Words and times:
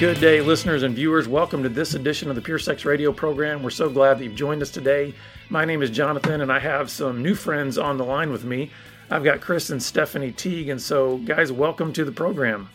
Good 0.00 0.18
day, 0.18 0.40
listeners 0.40 0.82
and 0.82 0.94
viewers. 0.94 1.28
Welcome 1.28 1.62
to 1.62 1.68
this 1.68 1.92
edition 1.92 2.30
of 2.30 2.34
the 2.34 2.40
Pure 2.40 2.60
Sex 2.60 2.86
Radio 2.86 3.12
program. 3.12 3.62
We're 3.62 3.68
so 3.68 3.90
glad 3.90 4.18
that 4.18 4.24
you've 4.24 4.34
joined 4.34 4.62
us 4.62 4.70
today. 4.70 5.12
My 5.50 5.66
name 5.66 5.82
is 5.82 5.90
Jonathan, 5.90 6.40
and 6.40 6.50
I 6.50 6.58
have 6.58 6.90
some 6.90 7.22
new 7.22 7.34
friends 7.34 7.76
on 7.76 7.98
the 7.98 8.04
line 8.04 8.32
with 8.32 8.42
me. 8.42 8.70
I've 9.10 9.24
got 9.24 9.42
Chris 9.42 9.68
and 9.68 9.82
Stephanie 9.82 10.32
Teague, 10.32 10.70
and 10.70 10.80
so, 10.80 11.18
guys, 11.18 11.52
welcome 11.52 11.92
to 11.92 12.06
the 12.06 12.12
program. 12.12 12.70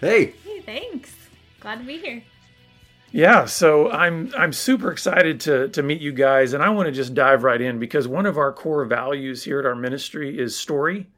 Hey. 0.00 0.34
Hey, 0.44 0.60
thanks. 0.60 1.12
Glad 1.58 1.80
to 1.80 1.84
be 1.84 1.98
here. 1.98 2.22
Yeah, 3.10 3.44
so 3.44 3.90
I'm 3.90 4.32
I'm 4.38 4.52
super 4.52 4.92
excited 4.92 5.40
to 5.40 5.70
to 5.70 5.82
meet 5.82 6.00
you 6.00 6.12
guys, 6.12 6.52
and 6.52 6.62
I 6.62 6.68
want 6.68 6.86
to 6.86 6.92
just 6.92 7.14
dive 7.14 7.42
right 7.42 7.60
in 7.60 7.80
because 7.80 8.06
one 8.06 8.26
of 8.26 8.38
our 8.38 8.52
core 8.52 8.84
values 8.84 9.42
here 9.42 9.58
at 9.58 9.66
our 9.66 9.74
ministry 9.74 10.38
is 10.38 10.56
story 10.56 11.08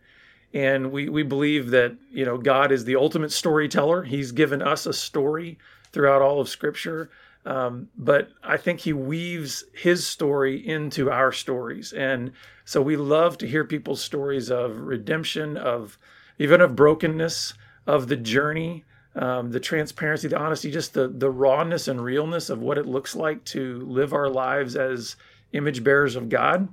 and 0.54 0.92
we 0.92 1.08
we 1.08 1.24
believe 1.24 1.70
that 1.70 1.96
you 2.10 2.24
know 2.24 2.38
God 2.38 2.72
is 2.72 2.84
the 2.84 2.96
ultimate 2.96 3.32
storyteller. 3.32 4.04
He's 4.04 4.32
given 4.32 4.62
us 4.62 4.86
a 4.86 4.92
story 4.92 5.58
throughout 5.92 6.22
all 6.22 6.40
of 6.40 6.48
Scripture, 6.48 7.10
um, 7.45 7.88
but 7.98 8.30
I 8.42 8.56
think 8.56 8.80
He 8.80 8.92
weaves 8.92 9.64
His 9.74 10.06
story 10.06 10.66
into 10.66 11.10
our 11.10 11.32
stories, 11.32 11.92
and 11.92 12.32
so 12.64 12.80
we 12.80 12.96
love 12.96 13.36
to 13.38 13.48
hear 13.48 13.64
people's 13.64 14.02
stories 14.02 14.50
of 14.50 14.78
redemption, 14.78 15.56
of 15.56 15.98
even 16.38 16.60
of 16.60 16.76
brokenness, 16.76 17.54
of 17.86 18.09
the 18.09 18.16
journey. 18.16 18.84
Um, 19.16 19.52
the 19.52 19.60
transparency, 19.60 20.26
the 20.26 20.38
honesty, 20.40 20.73
just 20.73 20.95
the 20.95 21.06
the 21.06 21.30
rawness 21.30 21.86
and 21.86 22.02
realness 22.02 22.50
of 22.50 22.60
what 22.60 22.78
it 22.78 22.86
looks 22.86 23.14
like 23.14 23.45
to 23.46 23.80
live 23.82 24.12
our 24.12 24.28
lives 24.28 24.74
as 24.74 25.14
image 25.52 25.84
bearers 25.84 26.16
of 26.16 26.29
God. 26.29 26.68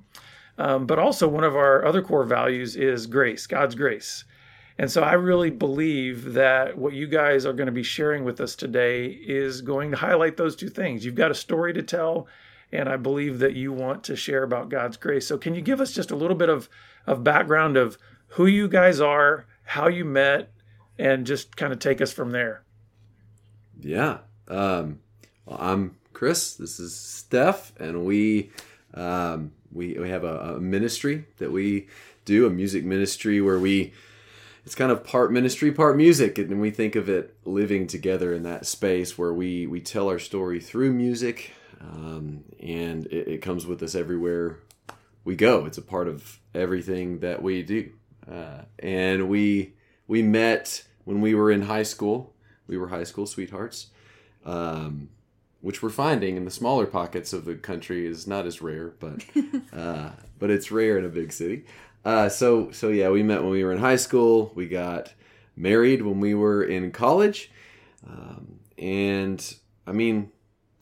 Um, 0.62 0.86
but 0.86 1.00
also, 1.00 1.28
one 1.28 1.44
of 1.44 1.56
our 1.56 1.84
other 1.84 2.04
core 2.04 2.24
values 2.24 2.76
is 2.76 3.08
grace, 3.08 3.48
God's 3.48 3.74
grace. 3.74 4.26
And 4.78 4.92
so 4.92 5.02
I 5.02 5.14
really 5.14 5.50
believe 5.50 6.34
that 6.34 6.78
what 6.78 6.94
you 6.94 7.08
guys 7.08 7.48
are 7.48 7.54
going 7.54 7.66
to 7.66 7.72
be 7.72 7.82
sharing 7.82 8.24
with 8.24 8.40
us 8.40 8.56
today 8.56 9.08
is 9.08 9.62
going 9.62 9.90
to 9.90 9.98
highlight 9.98 10.38
those 10.38 10.56
two 10.56 10.70
things. 10.70 11.04
You've 11.04 11.16
got 11.16 11.32
a 11.32 11.36
story 11.36 11.74
to 11.74 11.82
tell, 11.82 12.28
and 12.72 12.88
I 12.88 12.98
believe 12.98 13.40
that 13.40 13.56
you 13.56 13.74
want 13.74 14.04
to 14.04 14.16
share 14.16 14.44
about 14.44 14.70
God's 14.70 14.98
grace. 14.98 15.26
So, 15.26 15.36
can 15.36 15.56
you 15.56 15.62
give 15.62 15.82
us 15.82 15.94
just 15.94 16.12
a 16.12 16.16
little 16.16 16.38
bit 16.38 16.50
of, 16.50 16.70
of 17.08 17.24
background 17.24 17.76
of 17.76 17.98
who 18.28 18.46
you 18.46 18.68
guys 18.68 19.02
are, 19.02 19.48
how 19.64 19.88
you 19.88 20.06
met, 20.06 20.52
and 21.00 21.26
just 21.26 21.58
kind 21.58 21.74
of 21.74 21.80
take 21.80 22.02
us 22.02 22.14
from 22.14 22.30
there? 22.30 22.64
Yeah. 23.80 24.20
Um, 24.48 25.00
well, 25.44 25.58
I'm 25.60 25.98
Chris. 26.14 26.54
This 26.54 26.80
is 26.80 26.96
Steph, 26.96 27.74
and 27.80 28.06
we 28.06 28.52
um, 28.94 29.54
we, 29.74 29.94
we 29.94 30.10
have 30.10 30.24
a, 30.24 30.56
a 30.56 30.60
ministry 30.60 31.26
that 31.38 31.52
we 31.52 31.88
do, 32.26 32.46
a 32.46 32.50
music 32.50 32.84
ministry 32.84 33.42
where 33.42 33.60
we 33.60 33.94
it's 34.66 34.76
kind 34.76 34.92
of 34.92 35.04
part 35.04 35.32
ministry, 35.32 35.72
part 35.72 35.98
music, 35.98 36.38
and 36.38 36.62
we 36.62 36.70
think 36.70 36.96
of 36.96 37.10
it 37.10 37.36
living 37.46 37.88
together 37.88 38.34
in 38.34 38.44
that 38.44 38.66
space 38.66 39.18
where 39.18 39.34
we 39.34 39.66
we 39.66 39.82
tell 39.82 40.08
our 40.08 40.20
story 40.20 40.60
through 40.60 40.94
music, 40.94 41.54
um, 41.80 42.44
and 42.60 43.08
it, 43.08 43.28
it, 43.28 43.42
comes 43.42 43.66
with 43.66 43.82
us 43.82 43.96
everywhere 43.96 44.60
we 45.24 45.36
go. 45.36 45.66
It's 45.66 45.80
a 45.80 45.82
part 45.82 46.08
of 46.08 46.40
everything 46.54 47.20
that 47.20 47.42
we 47.42 47.64
do, 47.64 47.92
uh, 48.32 48.62
and 48.78 49.30
we 49.30 49.74
we 50.08 50.22
met 50.22 50.84
when 51.06 51.22
we 51.22 51.34
were 51.34 51.50
in 51.50 51.64
high 51.64 51.84
school. 51.84 52.34
We 52.68 52.78
were 52.78 52.90
high 52.90 53.04
school 53.04 53.26
sweethearts. 53.26 53.88
Um, 54.46 55.10
which 55.62 55.82
we're 55.82 55.90
finding 55.90 56.36
in 56.36 56.46
the 56.46 56.52
smaller 56.52 56.86
pockets 56.86 57.34
of 57.34 57.46
the 57.46 57.56
country 57.56 58.06
is 58.06 58.28
not 58.28 58.46
as 58.46 58.62
rare, 58.62 58.94
but 59.00 59.24
uh, 59.74 60.12
but 60.40 60.50
it's 60.50 60.72
rare 60.72 60.98
in 60.98 61.06
a 61.06 61.10
big 61.10 61.32
city. 61.32 61.66
Uh, 62.04 62.28
so 62.30 62.72
so 62.72 62.90
yeah, 62.90 63.10
we 63.10 63.24
met 63.24 63.42
when 63.42 63.52
we 63.52 63.64
were 63.64 63.72
in 63.72 63.80
high 63.80 63.96
school. 63.96 64.52
We 64.56 64.68
got 64.68 65.14
married 65.56 66.02
when 66.02 66.20
we 66.20 66.34
were 66.34 66.64
in 66.64 66.92
college, 66.92 67.52
um, 68.08 68.60
and 68.78 69.56
I 69.86 69.92
mean, 69.92 70.32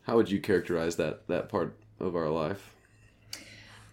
how 0.03 0.15
would 0.15 0.31
you 0.31 0.39
characterize 0.39 0.95
that 0.95 1.27
that 1.27 1.49
part 1.49 1.77
of 1.99 2.15
our 2.15 2.29
life? 2.29 2.75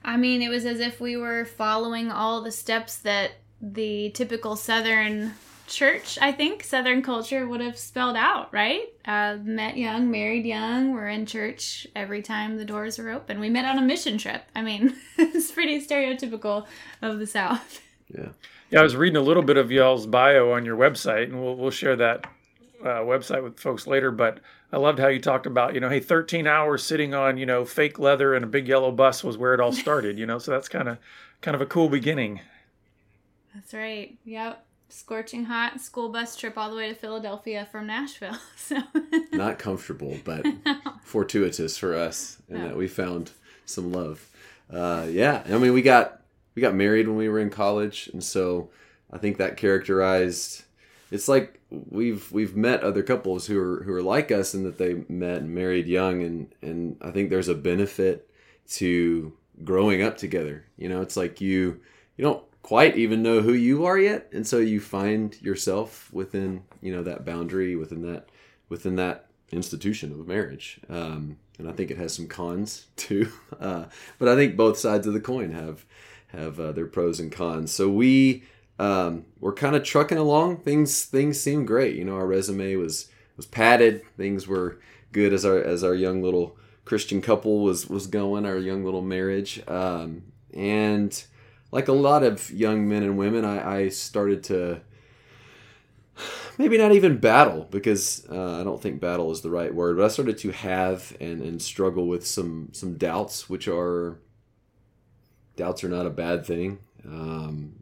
I 0.05 0.16
mean, 0.16 0.41
it 0.41 0.49
was 0.49 0.65
as 0.65 0.78
if 0.78 1.00
we 1.00 1.16
were 1.16 1.44
following 1.44 2.12
all 2.12 2.41
the 2.41 2.53
steps 2.53 2.97
that 2.99 3.33
the 3.60 4.10
typical 4.10 4.55
Southern 4.55 5.33
church, 5.66 6.19
I 6.21 6.32
think, 6.32 6.65
Southern 6.65 7.03
culture 7.03 7.47
would 7.47 7.60
have 7.60 7.78
spelled 7.78 8.16
out, 8.16 8.53
right? 8.53 8.84
Uh, 9.04 9.38
met 9.43 9.77
young, 9.77 10.10
married 10.10 10.47
young. 10.47 10.93
We're 10.93 11.09
in 11.09 11.27
church 11.27 11.87
every 11.94 12.22
time 12.22 12.56
the 12.56 12.65
doors 12.65 12.99
are 12.99 13.10
open. 13.10 13.41
We 13.41 13.50
met 13.50 13.65
on 13.65 13.78
a 13.78 13.82
mission 13.82 14.19
trip. 14.19 14.44
I 14.54 14.62
mean, 14.62 14.97
it's 15.19 15.50
pretty 15.50 15.84
stereotypical 15.84 16.66
of 17.03 17.19
the 17.19 17.27
South. 17.27 17.81
Yeah. 18.09 18.28
Yeah, 18.71 18.81
I 18.81 18.82
was 18.82 18.97
reading 18.97 19.16
a 19.16 19.22
little 19.22 19.44
bit 19.44 19.56
of 19.56 19.71
y'all's 19.71 20.06
bio 20.06 20.50
on 20.53 20.65
your 20.65 20.77
website, 20.77 21.25
and 21.25 21.41
we'll, 21.41 21.54
we'll 21.54 21.71
share 21.71 21.94
that 21.97 22.27
uh, 22.83 23.00
website 23.00 23.44
with 23.44 23.60
folks 23.60 23.87
later. 23.87 24.10
But 24.10 24.41
I 24.72 24.78
loved 24.78 24.98
how 24.98 25.06
you 25.06 25.21
talked 25.21 25.47
about, 25.47 25.75
you 25.75 25.81
know, 25.81 25.88
hey, 25.88 26.00
13 26.00 26.48
hours 26.48 26.83
sitting 26.83 27.15
on, 27.15 27.38
you 27.38 27.47
know, 27.47 27.65
fake 27.65 28.00
leather 28.00 28.34
and 28.34 28.44
a 28.44 28.48
big 28.48 28.66
yellow 28.66 28.91
bus 28.91 29.22
was 29.22 29.38
where 29.38 29.54
it 29.54 29.60
all 29.60 29.72
started, 29.72 30.19
you 30.19 30.27
know, 30.27 30.38
so 30.38 30.50
that's 30.50 30.69
kind 30.69 30.88
of 30.88 30.98
kind 31.43 31.54
of 31.54 31.60
a 31.60 31.66
cool 31.66 31.88
beginning. 31.88 32.41
That's 33.54 33.72
right. 33.72 34.19
Yep 34.25 34.66
scorching 34.88 35.44
hot 35.44 35.80
school 35.80 36.08
bus 36.08 36.36
trip 36.36 36.56
all 36.56 36.70
the 36.70 36.76
way 36.76 36.88
to 36.88 36.94
Philadelphia 36.94 37.66
from 37.70 37.86
Nashville. 37.86 38.36
So 38.56 38.78
not 39.32 39.60
comfortable, 39.60 40.19
but 40.24 40.44
no. 40.66 40.76
fortuitous 41.04 41.78
for 41.78 41.94
us, 41.94 42.42
and 42.48 42.58
no. 42.58 42.69
that 42.69 42.76
we 42.76 42.88
found 42.88 43.30
some 43.64 43.92
love. 43.92 44.28
Uh, 44.69 45.06
yeah, 45.08 45.44
I 45.47 45.58
mean, 45.58 45.72
we 45.72 45.82
got 45.82 46.22
we 46.56 46.62
got 46.62 46.74
married 46.74 47.06
when 47.06 47.16
we 47.16 47.28
were 47.28 47.38
in 47.38 47.50
college, 47.50 48.10
and 48.12 48.24
so 48.24 48.70
I 49.12 49.19
think 49.19 49.38
that 49.38 49.56
characterized. 49.56 50.64
It's 51.12 51.28
like 51.28 51.60
we've 51.70 52.30
we've 52.32 52.56
met 52.56 52.82
other 52.82 53.04
couples 53.04 53.47
who 53.47 53.60
are 53.60 53.84
who 53.84 53.92
are 53.92 54.03
like 54.03 54.32
us, 54.32 54.53
and 54.53 54.66
that 54.66 54.78
they 54.78 55.04
met 55.08 55.42
and 55.42 55.54
married 55.54 55.86
young, 55.86 56.22
and 56.22 56.53
and 56.60 56.97
I 57.00 57.12
think 57.12 57.30
there's 57.30 57.48
a 57.48 57.54
benefit 57.54 58.28
to 58.70 59.32
growing 59.62 60.03
up 60.03 60.16
together. 60.16 60.64
You 60.76 60.88
know, 60.88 61.03
it's 61.03 61.16
like 61.16 61.41
you 61.41 61.80
you 62.16 62.24
don't 62.24 62.42
quite 62.66 62.97
even 62.97 63.22
know 63.22 63.43
who 63.43 63.53
you 63.53 63.84
are 63.84 63.97
yet 63.97 64.28
and 64.32 64.44
so 64.44 64.59
you 64.59 64.81
find 64.81 65.41
yourself 65.41 66.12
within 66.12 66.65
you 66.82 66.93
know 66.93 67.00
that 67.00 67.25
boundary 67.25 67.77
within 67.77 68.03
that 68.03 68.28
within 68.69 68.97
that 68.97 69.27
institution 69.53 70.10
of 70.10 70.27
marriage. 70.27 70.81
Um, 70.88 71.37
and 71.60 71.69
i 71.69 71.72
think 71.72 71.93
it 71.93 71.97
has 71.97 72.12
some 72.12 72.27
cons 72.27 72.88
too. 72.97 73.31
Uh, 73.60 73.84
but 74.19 74.27
i 74.27 74.34
think 74.34 74.56
both 74.56 74.78
sides 74.78 75.06
of 75.06 75.15
the 75.15 75.21
coin 75.21 75.53
have 75.53 75.84
have 76.28 76.59
uh, 76.59 76.72
their 76.72 76.87
pros 76.87 77.21
and 77.21 77.31
cons. 77.31 77.71
So 77.71 77.88
we 77.88 78.43
um, 78.81 79.27
we're 79.38 79.54
kind 79.54 79.77
of 79.77 79.84
trucking 79.84 80.19
along. 80.19 80.59
Things 80.62 81.04
things 81.04 81.41
seem 81.41 81.66
great. 81.66 81.94
You 81.94 82.04
know 82.04 82.16
our 82.16 82.27
resume 82.27 82.75
was 82.75 83.09
was 83.37 83.47
padded. 83.47 84.03
Things 84.16 84.48
were 84.48 84.81
good 85.12 85.33
as 85.33 85.44
our 85.44 85.56
as 85.56 85.84
our 85.84 85.94
young 85.94 86.21
little 86.21 86.59
christian 86.84 87.22
couple 87.22 87.62
was 87.62 87.88
was 87.88 88.09
going 88.09 88.44
our 88.44 88.59
young 88.59 88.84
little 88.84 89.03
marriage. 89.03 89.62
Um, 89.69 90.25
and 90.53 91.25
like 91.72 91.88
a 91.88 91.93
lot 91.93 92.22
of 92.22 92.50
young 92.50 92.88
men 92.88 93.03
and 93.03 93.19
women, 93.19 93.44
I, 93.44 93.78
I 93.78 93.88
started 93.88 94.44
to 94.44 94.81
maybe 96.59 96.78
not 96.78 96.93
even 96.93 97.19
battle 97.19 97.66
because 97.71 98.27
uh, 98.31 98.60
I 98.60 98.65
don't 98.65 98.81
think 98.81 99.00
battle 99.00 99.31
is 99.31 99.41
the 99.41 99.50
right 99.50 99.75
word, 99.75 99.97
but 99.97 100.04
I 100.04 100.09
started 100.09 100.38
to 100.38 100.50
have 100.53 101.16
and, 101.21 101.41
and 101.43 101.60
struggle 101.60 102.06
with 102.06 102.27
some 102.27 102.71
some 102.72 102.97
doubts, 102.97 103.49
which 103.49 103.69
are 103.69 104.19
doubts 105.56 105.84
are 105.84 105.88
not 105.88 106.06
a 106.06 106.10
bad 106.10 106.47
thing. 106.47 106.78
Um, 107.04 107.77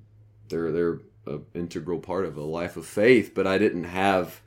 they're 0.49 0.73
they're 0.73 1.01
an 1.27 1.45
integral 1.55 1.99
part 1.99 2.25
of 2.25 2.37
a 2.37 2.43
life 2.43 2.77
of 2.77 2.87
faith, 2.87 3.33
but 3.35 3.47
I 3.47 3.59
didn't 3.59 3.85
have 3.85 4.41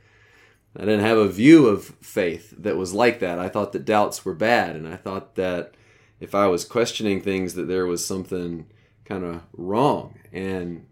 I 0.76 0.82
didn't 0.82 1.06
have 1.06 1.18
a 1.18 1.28
view 1.28 1.68
of 1.68 1.86
faith 2.02 2.54
that 2.58 2.78
was 2.78 2.94
like 2.94 3.20
that. 3.20 3.40
I 3.40 3.50
thought 3.50 3.72
that 3.72 3.86
doubts 3.86 4.26
were 4.26 4.36
bad, 4.36 4.76
and 4.76 4.88
I 4.88 4.96
thought 4.96 5.36
that 5.36 5.74
if 6.20 6.36
I 6.36 6.48
was 6.48 6.66
questioning 6.66 7.22
things, 7.22 7.54
that 7.54 7.68
there 7.68 7.86
was 7.86 8.06
something 8.06 8.68
kind 9.08 9.24
of 9.24 9.42
wrong. 9.54 10.20
And 10.34 10.86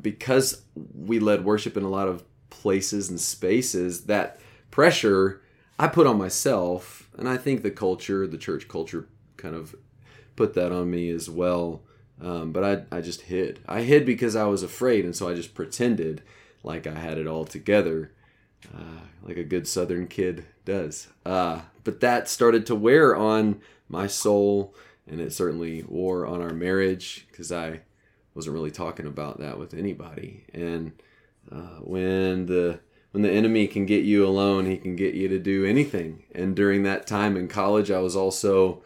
because 0.00 0.62
we 0.94 1.18
led 1.18 1.44
worship 1.44 1.76
in 1.76 1.82
a 1.82 1.88
lot 1.88 2.08
of 2.08 2.24
places 2.50 3.08
and 3.08 3.20
spaces, 3.20 4.04
that 4.04 4.40
pressure 4.70 5.42
I 5.78 5.88
put 5.88 6.06
on 6.06 6.18
myself, 6.18 7.08
and 7.16 7.28
I 7.28 7.36
think 7.36 7.62
the 7.62 7.70
culture, 7.70 8.26
the 8.26 8.38
church 8.38 8.68
culture, 8.68 9.08
kind 9.36 9.54
of 9.54 9.74
put 10.36 10.54
that 10.54 10.72
on 10.72 10.90
me 10.90 11.10
as 11.10 11.28
well. 11.30 11.82
Um, 12.20 12.52
but 12.52 12.64
I, 12.64 12.96
I 12.96 13.00
just 13.00 13.22
hid. 13.22 13.60
I 13.68 13.82
hid 13.82 14.06
because 14.06 14.36
I 14.36 14.44
was 14.44 14.62
afraid, 14.62 15.04
and 15.04 15.14
so 15.14 15.28
I 15.28 15.34
just 15.34 15.54
pretended 15.54 16.22
like 16.62 16.86
I 16.86 16.94
had 16.94 17.18
it 17.18 17.26
all 17.26 17.44
together, 17.44 18.12
uh, 18.74 19.00
like 19.22 19.36
a 19.36 19.44
good 19.44 19.68
Southern 19.68 20.06
kid 20.08 20.46
does. 20.64 21.08
Uh, 21.24 21.60
but 21.84 22.00
that 22.00 22.28
started 22.28 22.66
to 22.66 22.74
wear 22.74 23.14
on 23.14 23.60
my 23.88 24.06
soul 24.06 24.74
and 25.08 25.20
it 25.20 25.32
certainly 25.32 25.84
wore 25.88 26.26
on 26.26 26.40
our 26.40 26.52
marriage 26.52 27.26
because 27.30 27.52
I 27.52 27.80
wasn't 28.34 28.54
really 28.54 28.70
talking 28.70 29.06
about 29.06 29.40
that 29.40 29.58
with 29.58 29.74
anybody. 29.74 30.44
And 30.52 30.92
uh, 31.50 31.80
when 31.80 32.46
the 32.46 32.80
when 33.12 33.22
the 33.22 33.30
enemy 33.30 33.66
can 33.66 33.86
get 33.86 34.04
you 34.04 34.26
alone, 34.26 34.66
he 34.66 34.76
can 34.76 34.94
get 34.94 35.14
you 35.14 35.28
to 35.28 35.38
do 35.38 35.64
anything. 35.64 36.24
And 36.34 36.54
during 36.54 36.82
that 36.82 37.06
time 37.06 37.36
in 37.36 37.48
college, 37.48 37.90
I 37.90 38.00
was 38.00 38.14
also 38.14 38.82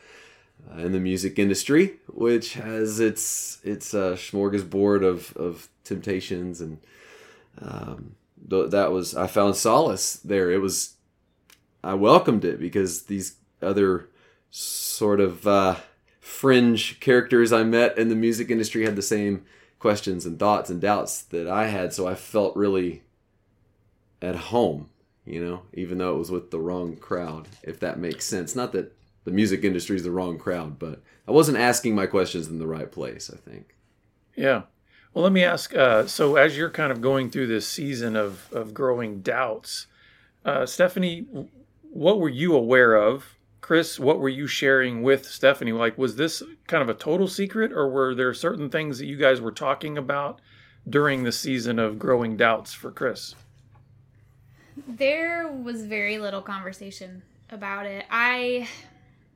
uh, 0.70 0.78
in 0.78 0.92
the 0.92 1.00
music 1.00 1.38
industry, 1.38 1.96
which 2.06 2.54
has 2.54 3.00
its 3.00 3.58
its 3.64 3.94
uh, 3.94 4.12
smorgasbord 4.12 5.04
of 5.04 5.36
of 5.36 5.68
temptations 5.84 6.60
and 6.60 6.78
um, 7.60 8.14
that 8.48 8.92
was 8.92 9.16
I 9.16 9.26
found 9.26 9.56
solace 9.56 10.14
there. 10.16 10.50
It 10.50 10.60
was 10.60 10.94
I 11.82 11.94
welcomed 11.94 12.44
it 12.44 12.60
because 12.60 13.04
these 13.04 13.36
other 13.62 14.08
sort 14.50 15.20
of 15.20 15.46
uh, 15.46 15.76
fringe 16.20 17.00
characters 17.00 17.52
I 17.52 17.64
met 17.64 17.98
in 17.98 18.08
the 18.08 18.14
music 18.14 18.50
industry 18.50 18.84
had 18.84 18.96
the 18.96 19.02
same 19.02 19.44
questions 19.78 20.26
and 20.26 20.38
thoughts 20.38 20.70
and 20.70 20.80
doubts 20.80 21.22
that 21.22 21.48
I 21.48 21.68
had, 21.68 21.92
so 21.92 22.06
I 22.06 22.14
felt 22.14 22.54
really 22.54 23.02
at 24.22 24.36
home, 24.36 24.90
you 25.24 25.42
know, 25.42 25.62
even 25.72 25.98
though 25.98 26.14
it 26.14 26.18
was 26.18 26.30
with 26.30 26.50
the 26.50 26.60
wrong 26.60 26.96
crowd, 26.96 27.48
if 27.62 27.80
that 27.80 27.98
makes 27.98 28.26
sense. 28.26 28.54
Not 28.54 28.72
that 28.72 28.94
the 29.24 29.30
music 29.30 29.64
industry 29.64 29.96
is 29.96 30.02
the 30.02 30.10
wrong 30.10 30.38
crowd, 30.38 30.78
but 30.78 31.02
I 31.26 31.32
wasn't 31.32 31.58
asking 31.58 31.94
my 31.94 32.06
questions 32.06 32.48
in 32.48 32.58
the 32.58 32.66
right 32.66 32.90
place, 32.90 33.30
I 33.32 33.38
think. 33.38 33.74
Yeah. 34.36 34.62
Well, 35.14 35.24
let 35.24 35.32
me 35.32 35.42
ask. 35.42 35.74
Uh, 35.74 36.06
so, 36.06 36.36
as 36.36 36.56
you're 36.56 36.70
kind 36.70 36.92
of 36.92 37.00
going 37.00 37.30
through 37.30 37.48
this 37.48 37.66
season 37.66 38.14
of 38.14 38.52
of 38.52 38.72
growing 38.72 39.22
doubts, 39.22 39.86
uh, 40.44 40.66
Stephanie, 40.66 41.26
what 41.90 42.20
were 42.20 42.28
you 42.28 42.54
aware 42.54 42.94
of? 42.94 43.36
Chris, 43.60 44.00
what 44.00 44.18
were 44.18 44.28
you 44.28 44.46
sharing 44.46 45.02
with 45.02 45.26
Stephanie? 45.26 45.72
Like, 45.72 45.96
was 45.98 46.16
this 46.16 46.42
kind 46.66 46.82
of 46.82 46.88
a 46.88 46.94
total 46.94 47.28
secret, 47.28 47.72
or 47.72 47.88
were 47.88 48.14
there 48.14 48.34
certain 48.34 48.70
things 48.70 48.98
that 48.98 49.06
you 49.06 49.16
guys 49.16 49.40
were 49.40 49.52
talking 49.52 49.98
about 49.98 50.40
during 50.88 51.22
the 51.22 51.32
season 51.32 51.78
of 51.78 51.98
growing 51.98 52.36
doubts 52.36 52.72
for 52.72 52.90
Chris? 52.90 53.34
There 54.88 55.46
was 55.46 55.84
very 55.84 56.18
little 56.18 56.40
conversation 56.40 57.22
about 57.50 57.84
it. 57.84 58.06
I, 58.10 58.66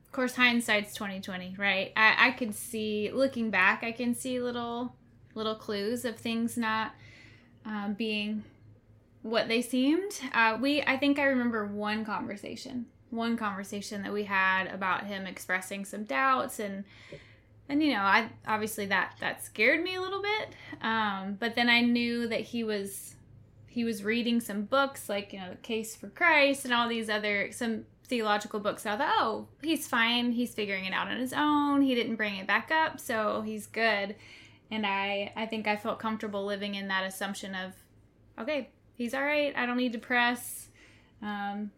of 0.05 0.11
course, 0.11 0.35
hindsight's 0.35 0.93
twenty 0.93 1.21
twenty, 1.21 1.55
right? 1.57 1.93
I, 1.95 2.27
I 2.27 2.31
could 2.31 2.55
see, 2.55 3.11
looking 3.13 3.51
back, 3.51 3.83
I 3.83 3.91
can 3.91 4.15
see 4.15 4.41
little 4.41 4.95
little 5.35 5.55
clues 5.55 6.03
of 6.03 6.17
things 6.17 6.57
not 6.57 6.93
um, 7.65 7.93
being 7.93 8.43
what 9.21 9.47
they 9.47 9.61
seemed. 9.61 10.19
Uh, 10.33 10.57
we, 10.59 10.81
I 10.81 10.97
think, 10.97 11.19
I 11.19 11.25
remember 11.25 11.65
one 11.65 12.05
conversation, 12.05 12.85
one 13.09 13.37
conversation 13.37 14.03
that 14.03 14.13
we 14.13 14.23
had 14.23 14.67
about 14.67 15.05
him 15.05 15.25
expressing 15.25 15.85
some 15.85 16.03
doubts 16.03 16.59
and. 16.59 16.83
And 17.67 17.81
you 17.81 17.93
know, 17.93 18.01
I 18.01 18.29
obviously 18.47 18.85
that 18.85 19.15
that 19.21 19.43
scared 19.43 19.83
me 19.83 19.95
a 19.95 19.99
little 19.99 20.21
bit, 20.21 20.49
um, 20.83 21.35
but 21.39 21.55
then 21.55 21.67
I 21.67 21.81
knew 21.81 22.27
that 22.27 22.41
he 22.41 22.63
was 22.63 23.15
he 23.65 23.83
was 23.83 24.03
reading 24.03 24.39
some 24.39 24.65
books 24.65 25.09
like 25.09 25.33
you 25.33 25.39
know 25.39 25.49
the 25.49 25.55
case 25.55 25.95
for 25.95 26.09
christ 26.09 26.63
and 26.63 26.73
all 26.75 26.87
these 26.87 27.09
other 27.09 27.51
some 27.51 27.85
theological 28.03 28.59
books. 28.59 28.85
I 28.85 28.95
thought 28.95 29.15
oh 29.17 29.47
he's 29.63 29.87
fine. 29.87 30.31
He's 30.31 30.53
figuring 30.53 30.85
it 30.85 30.93
out 30.93 31.07
on 31.07 31.17
his 31.17 31.33
own. 31.33 31.81
He 31.81 31.95
didn't 31.95 32.17
bring 32.17 32.35
it 32.35 32.45
back 32.45 32.69
up 32.69 32.99
so 32.99 33.41
he's 33.41 33.65
good. 33.65 34.15
And 34.69 34.85
i 34.85 35.33
i 35.35 35.47
think 35.47 35.67
i 35.67 35.75
felt 35.75 35.97
comfortable 35.97 36.45
living 36.45 36.75
in 36.75 36.87
that 36.89 37.03
assumption 37.03 37.55
of 37.55 37.73
okay 38.39 38.69
he's 38.95 39.13
all 39.13 39.23
right. 39.23 39.53
I 39.55 39.65
don't 39.65 39.77
need 39.77 39.93
to 39.93 39.99
press. 39.99 40.69
Um, 41.21 41.71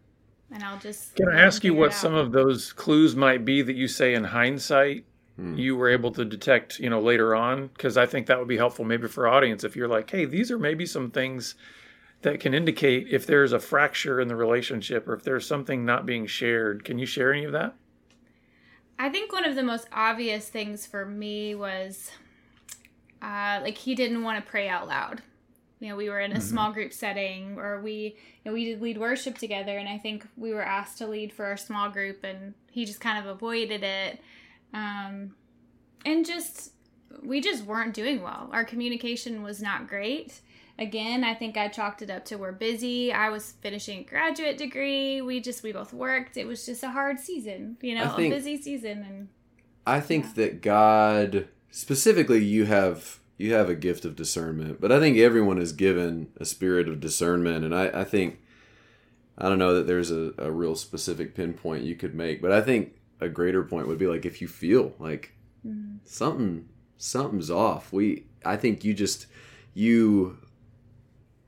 and 0.52 0.64
i'll 0.64 0.80
just 0.80 1.16
can 1.16 1.30
i 1.30 1.40
ask 1.40 1.64
you 1.64 1.74
what 1.74 1.94
some 1.94 2.14
of 2.14 2.32
those 2.32 2.74
clues 2.74 3.16
might 3.16 3.46
be 3.46 3.62
that 3.62 3.76
you 3.76 3.88
say 3.88 4.14
in 4.14 4.24
hindsight 4.24 5.06
hmm. 5.36 5.56
you 5.56 5.76
were 5.76 5.90
able 5.90 6.12
to 6.12 6.26
detect 6.26 6.80
you 6.80 6.90
know 6.90 7.00
later 7.00 7.36
on 7.36 7.68
because 7.68 7.98
i 7.98 8.06
think 8.06 8.28
that 8.28 8.40
would 8.40 8.48
be 8.48 8.58
helpful 8.58 8.86
maybe 8.86 9.08
for 9.08 9.28
audience 9.28 9.64
if 9.64 9.76
you're 9.76 9.88
like 9.88 10.10
hey 10.10 10.26
these 10.26 10.52
are 10.52 10.60
maybe 10.60 10.86
some 10.86 11.12
things 11.12 11.56
that 12.24 12.40
can 12.40 12.54
indicate 12.54 13.08
if 13.12 13.28
there's 13.28 13.54
a 13.54 13.60
fracture 13.60 14.20
in 14.20 14.28
the 14.28 14.36
relationship 14.36 15.08
or 15.08 15.14
if 15.14 15.24
there's 15.24 15.46
something 15.46 15.86
not 15.86 16.06
being 16.06 16.26
shared 16.26 16.84
can 16.84 16.98
you 16.98 17.06
share 17.06 17.32
any 17.34 17.44
of 17.44 17.52
that 17.52 17.74
i 18.98 19.10
think 19.10 19.32
one 19.32 19.46
of 19.46 19.56
the 19.56 19.64
most 19.64 19.88
obvious 19.92 20.50
things 20.50 20.86
for 20.86 21.06
me 21.06 21.54
was 21.54 22.12
uh, 23.22 23.60
like 23.62 23.78
he 23.78 23.96
didn't 23.96 24.24
want 24.24 24.44
to 24.44 24.50
pray 24.50 24.70
out 24.70 24.88
loud. 24.88 25.22
You 25.80 25.90
know, 25.90 25.96
we 25.96 26.10
were 26.10 26.20
in 26.20 26.32
a 26.32 26.36
mm-hmm. 26.36 26.44
small 26.44 26.72
group 26.72 26.92
setting, 26.92 27.58
or 27.58 27.82
we, 27.82 28.18
you 28.44 28.46
know, 28.46 28.54
we 28.54 28.66
did 28.66 28.82
lead 28.82 28.98
worship 28.98 29.38
together, 29.38 29.78
and 29.78 29.88
I 29.88 29.98
think 29.98 30.28
we 30.36 30.54
were 30.54 30.64
asked 30.64 30.98
to 31.00 31.08
lead 31.08 31.32
for 31.32 31.46
our 31.46 31.58
small 31.58 31.90
group, 31.90 32.24
and 32.24 32.54
he 32.72 32.86
just 32.86 33.00
kind 33.00 33.20
of 33.20 33.26
avoided 33.28 33.84
it, 33.84 34.20
um, 34.74 35.36
and 36.06 36.26
just 36.26 36.72
we 37.24 37.42
just 37.42 37.64
weren't 37.64 37.94
doing 37.94 38.22
well. 38.22 38.50
Our 38.52 38.66
communication 38.66 39.44
was 39.44 39.62
not 39.62 39.88
great. 39.88 40.42
Again, 40.80 41.24
I 41.24 41.34
think 41.34 41.58
I 41.58 41.70
chalked 41.70 42.02
it 42.04 42.10
up 42.10 42.26
to 42.26 42.38
we're 42.38 42.52
busy. 42.52 43.12
I 43.12 43.30
was 43.30 43.54
finishing 43.62 44.02
a 44.02 44.04
graduate 44.04 44.58
degree. 44.58 45.22
We 45.22 45.40
just 45.40 45.64
we 45.64 45.72
both 45.72 45.94
worked. 45.94 46.38
It 46.38 46.46
was 46.46 46.66
just 46.66 46.84
a 46.84 46.90
hard 46.90 47.20
season, 47.20 47.78
you 47.82 47.96
know, 47.96 48.10
think, 48.16 48.34
a 48.34 48.36
busy 48.36 48.62
season, 48.62 49.06
and 49.08 49.28
I 49.86 50.00
think 50.00 50.26
yeah. 50.26 50.32
that 50.36 50.62
God 50.62 51.48
specifically 51.72 52.44
you 52.44 52.66
have 52.66 53.20
you 53.38 53.54
have 53.54 53.70
a 53.70 53.76
gift 53.76 54.06
of 54.06 54.16
discernment. 54.16 54.82
But 54.82 54.92
i 54.92 55.00
think 55.00 55.18
everyone 55.18 55.60
is 55.60 55.72
given 55.72 56.32
a 56.38 56.46
spirit 56.46 56.88
of 56.88 57.00
discernment. 57.00 57.66
And 57.66 57.76
i, 57.76 57.88
I 57.88 58.04
think 58.04 58.40
i 59.38 59.48
don't 59.48 59.60
know 59.60 59.76
that 59.76 59.88
there's 59.88 60.12
a, 60.12 60.34
a 60.38 60.52
real 60.52 60.76
specific 60.76 61.36
pinpoint 61.36 61.84
you 61.84 61.96
could 61.96 62.16
make 62.16 62.42
but 62.42 62.52
i 62.52 62.60
think 62.62 62.94
a 63.20 63.30
greater 63.30 63.64
point 63.64 63.88
would 63.88 63.98
be 63.98 64.08
like 64.08 64.26
if 64.26 64.42
you 64.42 64.48
feel 64.48 64.94
like 65.00 65.34
mm-hmm. 65.66 65.98
something 66.06 66.68
something's 66.98 67.52
off. 67.52 67.94
We 67.94 68.26
i 68.46 68.56
think 68.56 68.84
you 68.84 68.94
just 68.94 69.28
you 69.74 70.38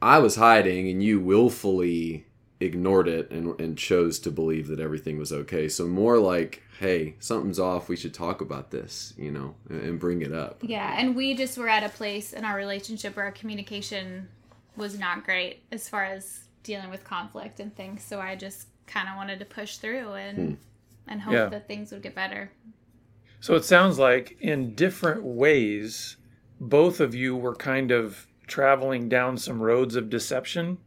i 0.02 0.20
was 0.20 0.36
hiding 0.36 0.90
and 0.90 1.04
you 1.04 1.20
willfully 1.20 2.26
ignored 2.60 3.08
it 3.08 3.32
and, 3.32 3.60
and 3.60 3.78
chose 3.78 4.20
to 4.20 4.32
believe 4.32 4.68
that 4.68 4.80
everything 4.80 5.18
was 5.18 5.32
okay. 5.32 5.70
So 5.70 5.88
more 5.88 6.18
like, 6.18 6.62
hey, 6.80 7.16
something's 7.20 7.60
off. 7.60 7.88
We 7.88 7.96
should 7.96 8.14
talk 8.14 8.42
about 8.42 8.72
this, 8.72 9.14
you 9.18 9.32
know, 9.32 9.56
and, 9.70 9.82
and 9.82 10.00
bring 10.00 10.22
it 10.22 10.34
up. 10.34 10.60
Yeah, 10.62 10.96
and 10.98 11.16
we 11.16 11.36
just 11.36 11.58
were 11.58 11.70
at 11.70 11.84
a 11.84 11.90
place 11.90 12.34
in 12.34 12.44
our 12.44 12.56
relationship 12.56 13.16
where 13.16 13.26
our 13.26 13.32
communication 13.32 14.28
was 14.76 15.00
not 15.00 15.24
great 15.24 15.64
as 15.72 15.88
far 15.88 16.04
as 16.04 16.42
dealing 16.64 16.90
with 16.90 17.04
conflict 17.04 17.60
and 17.60 17.76
things. 17.76 18.04
So 18.04 18.20
I 18.20 18.36
just 18.36 18.68
kind 18.88 19.08
of 19.08 19.16
wanted 19.16 19.40
to 19.40 19.46
push 19.46 19.78
through 19.78 20.14
and 20.14 20.38
hmm. 20.38 20.54
and 21.08 21.22
hope 21.22 21.34
yeah. 21.34 21.46
that 21.46 21.68
things 21.68 21.92
would 21.92 22.02
get 22.02 22.16
better. 22.16 22.52
So 23.40 23.56
it 23.56 23.64
sounds 23.64 23.98
like 23.98 24.38
in 24.42 24.76
different 24.76 25.24
ways, 25.24 26.18
both 26.60 27.00
of 27.00 27.16
you 27.16 27.38
were 27.38 27.56
kind 27.56 27.92
of 27.92 28.28
traveling 28.48 29.08
down 29.08 29.38
some 29.38 29.62
roads 29.62 29.96
of 29.96 30.10
deception 30.10 30.80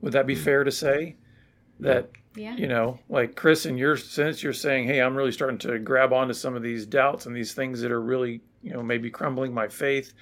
would 0.00 0.12
that 0.12 0.26
be 0.26 0.34
hmm. 0.34 0.42
fair 0.42 0.64
to 0.64 0.72
say? 0.72 1.16
That 1.80 2.10
yeah. 2.34 2.56
you 2.56 2.66
know, 2.66 2.98
like 3.08 3.36
Chris, 3.36 3.64
in 3.64 3.78
your 3.78 3.96
sense, 3.96 4.42
you're 4.42 4.52
saying, 4.52 4.86
"Hey, 4.86 5.00
I'm 5.00 5.16
really 5.16 5.32
starting 5.32 5.58
to 5.58 5.78
grab 5.78 6.12
onto 6.12 6.34
some 6.34 6.56
of 6.56 6.62
these 6.62 6.86
doubts 6.86 7.26
and 7.26 7.36
these 7.36 7.54
things 7.54 7.80
that 7.82 7.92
are 7.92 8.00
really, 8.00 8.40
you 8.62 8.72
know, 8.72 8.82
maybe 8.82 9.10
crumbling 9.10 9.54
my 9.54 9.68
faith." 9.68 10.12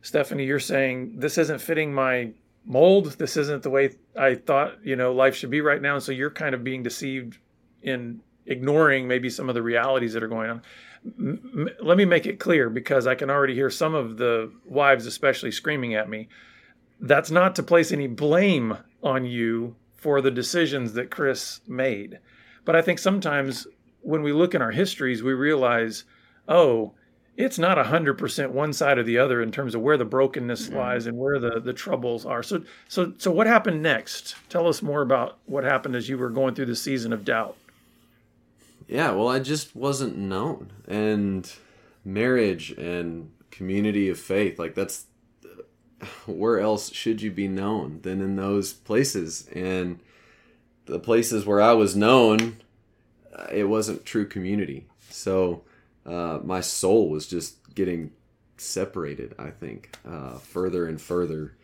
Stephanie, 0.00 0.44
you're 0.44 0.60
saying 0.60 1.18
this 1.18 1.38
isn't 1.38 1.60
fitting 1.60 1.92
my 1.92 2.30
mold. 2.64 3.12
This 3.18 3.36
isn't 3.36 3.62
the 3.62 3.70
way 3.70 3.96
I 4.16 4.34
thought, 4.34 4.84
you 4.84 4.94
know, 4.94 5.12
life 5.12 5.34
should 5.34 5.50
be 5.50 5.60
right 5.60 5.82
now. 5.82 5.94
And 5.94 6.02
so 6.02 6.12
you're 6.12 6.30
kind 6.30 6.54
of 6.54 6.62
being 6.62 6.82
deceived 6.82 7.38
in 7.82 8.20
ignoring 8.46 9.08
maybe 9.08 9.30
some 9.30 9.48
of 9.48 9.54
the 9.54 9.62
realities 9.62 10.12
that 10.12 10.22
are 10.22 10.28
going 10.28 10.50
on. 10.50 10.62
M- 11.06 11.68
let 11.80 11.96
me 11.96 12.04
make 12.04 12.26
it 12.26 12.38
clear 12.38 12.70
because 12.70 13.06
I 13.06 13.14
can 13.14 13.30
already 13.30 13.54
hear 13.54 13.70
some 13.70 13.94
of 13.94 14.18
the 14.18 14.52
wives, 14.64 15.06
especially, 15.06 15.50
screaming 15.50 15.94
at 15.94 16.08
me. 16.08 16.28
That's 17.00 17.30
not 17.30 17.54
to 17.56 17.62
place 17.62 17.92
any 17.92 18.06
blame 18.06 18.76
on 19.02 19.24
you 19.24 19.76
for 19.96 20.20
the 20.20 20.30
decisions 20.30 20.92
that 20.94 21.10
Chris 21.10 21.60
made. 21.66 22.18
But 22.64 22.76
I 22.76 22.82
think 22.82 22.98
sometimes 22.98 23.66
when 24.02 24.22
we 24.22 24.32
look 24.32 24.54
in 24.54 24.62
our 24.62 24.70
histories, 24.70 25.22
we 25.22 25.32
realize, 25.32 26.04
oh, 26.48 26.94
it's 27.36 27.58
not 27.58 27.78
100% 27.78 28.50
one 28.50 28.72
side 28.72 28.98
or 28.98 29.04
the 29.04 29.18
other 29.18 29.40
in 29.40 29.52
terms 29.52 29.74
of 29.74 29.80
where 29.80 29.96
the 29.96 30.04
brokenness 30.04 30.66
mm-hmm. 30.66 30.76
lies 30.76 31.06
and 31.06 31.16
where 31.16 31.38
the, 31.38 31.60
the 31.60 31.72
troubles 31.72 32.26
are. 32.26 32.42
So, 32.42 32.62
so, 32.88 33.12
so 33.18 33.30
what 33.30 33.46
happened 33.46 33.82
next? 33.82 34.34
Tell 34.48 34.66
us 34.66 34.82
more 34.82 35.02
about 35.02 35.38
what 35.46 35.62
happened 35.62 35.94
as 35.94 36.08
you 36.08 36.18
were 36.18 36.30
going 36.30 36.54
through 36.54 36.66
the 36.66 36.76
season 36.76 37.12
of 37.12 37.24
doubt. 37.24 37.56
Yeah, 38.88 39.12
well, 39.12 39.28
I 39.28 39.38
just 39.38 39.76
wasn't 39.76 40.16
known. 40.16 40.72
And 40.88 41.50
marriage 42.04 42.72
and 42.72 43.30
community 43.50 44.08
of 44.08 44.18
faith, 44.18 44.58
like 44.58 44.74
that's 44.74 45.06
where 46.26 46.60
else 46.60 46.92
should 46.92 47.22
you 47.22 47.30
be 47.30 47.48
known 47.48 48.00
than 48.02 48.20
in 48.20 48.36
those 48.36 48.72
places? 48.72 49.48
And 49.54 50.00
the 50.86 50.98
places 50.98 51.44
where 51.46 51.60
I 51.60 51.72
was 51.72 51.96
known, 51.96 52.58
uh, 53.34 53.46
it 53.52 53.64
wasn't 53.64 54.04
true 54.04 54.26
community. 54.26 54.86
So 55.10 55.62
uh, 56.06 56.40
my 56.42 56.60
soul 56.60 57.08
was 57.08 57.26
just 57.26 57.74
getting 57.74 58.12
separated, 58.56 59.34
I 59.38 59.50
think, 59.50 59.96
uh, 60.08 60.38
further 60.38 60.86
and 60.86 61.00
further. 61.00 61.54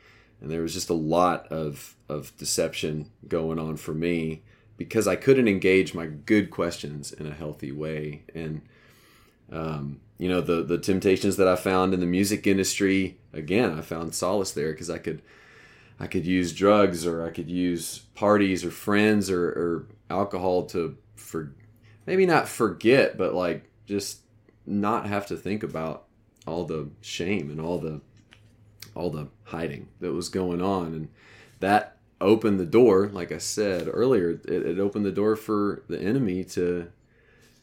And 0.40 0.50
there 0.50 0.62
was 0.62 0.74
just 0.74 0.90
a 0.90 0.94
lot 0.94 1.46
of, 1.48 1.94
of 2.08 2.36
deception 2.36 3.10
going 3.26 3.58
on 3.58 3.76
for 3.76 3.94
me 3.94 4.42
because 4.76 5.06
I 5.06 5.16
couldn't 5.16 5.48
engage 5.48 5.94
my 5.94 6.06
good 6.06 6.50
questions 6.50 7.12
in 7.12 7.26
a 7.26 7.34
healthy 7.34 7.72
way. 7.72 8.22
And 8.34 8.62
um, 9.50 10.00
you 10.18 10.28
know 10.28 10.40
the 10.40 10.62
the 10.62 10.78
temptations 10.78 11.36
that 11.36 11.48
I 11.48 11.56
found 11.56 11.94
in 11.94 12.00
the 12.00 12.06
music 12.06 12.46
industry. 12.46 13.18
Again, 13.32 13.76
I 13.76 13.82
found 13.82 14.14
solace 14.14 14.52
there 14.52 14.72
because 14.72 14.90
I 14.90 14.98
could 14.98 15.22
I 15.98 16.06
could 16.06 16.26
use 16.26 16.52
drugs 16.52 17.06
or 17.06 17.24
I 17.24 17.30
could 17.30 17.50
use 17.50 18.00
parties 18.14 18.64
or 18.64 18.70
friends 18.70 19.30
or, 19.30 19.46
or 19.48 19.86
alcohol 20.10 20.64
to 20.66 20.96
for 21.16 21.54
maybe 22.06 22.26
not 22.26 22.48
forget, 22.48 23.16
but 23.16 23.34
like 23.34 23.70
just 23.86 24.20
not 24.66 25.06
have 25.06 25.26
to 25.26 25.36
think 25.36 25.62
about 25.62 26.04
all 26.46 26.64
the 26.64 26.90
shame 27.00 27.50
and 27.50 27.60
all 27.60 27.78
the 27.78 28.00
all 28.94 29.10
the 29.10 29.28
hiding 29.44 29.88
that 30.00 30.12
was 30.12 30.28
going 30.28 30.62
on 30.62 30.86
and 30.86 31.08
that 31.60 31.96
opened 32.20 32.60
the 32.60 32.66
door, 32.66 33.08
like 33.08 33.32
I 33.32 33.38
said 33.38 33.88
earlier, 33.90 34.30
it, 34.30 34.48
it 34.48 34.78
opened 34.78 35.04
the 35.04 35.12
door 35.12 35.36
for 35.36 35.82
the 35.88 36.00
enemy 36.00 36.44
to 36.44 36.90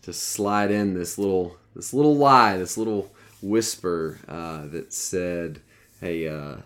to 0.01 0.13
slide 0.13 0.72
in 0.72 0.93
this 0.93 1.17
little 1.17 1.58
this 1.75 1.93
little 1.93 2.15
lie, 2.15 2.57
this 2.57 2.77
little 2.77 3.11
whisper 3.41 4.19
uh, 4.27 4.67
that 4.67 4.93
said, 4.93 5.59
"Hey, 5.99 6.27
uh, 6.27 6.57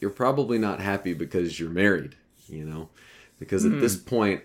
you're 0.00 0.10
probably 0.10 0.58
not 0.58 0.80
happy 0.80 1.14
because 1.14 1.58
you're 1.58 1.70
married," 1.70 2.16
you 2.48 2.64
know, 2.64 2.88
because 3.38 3.64
mm. 3.64 3.74
at 3.74 3.80
this 3.80 3.96
point. 3.96 4.42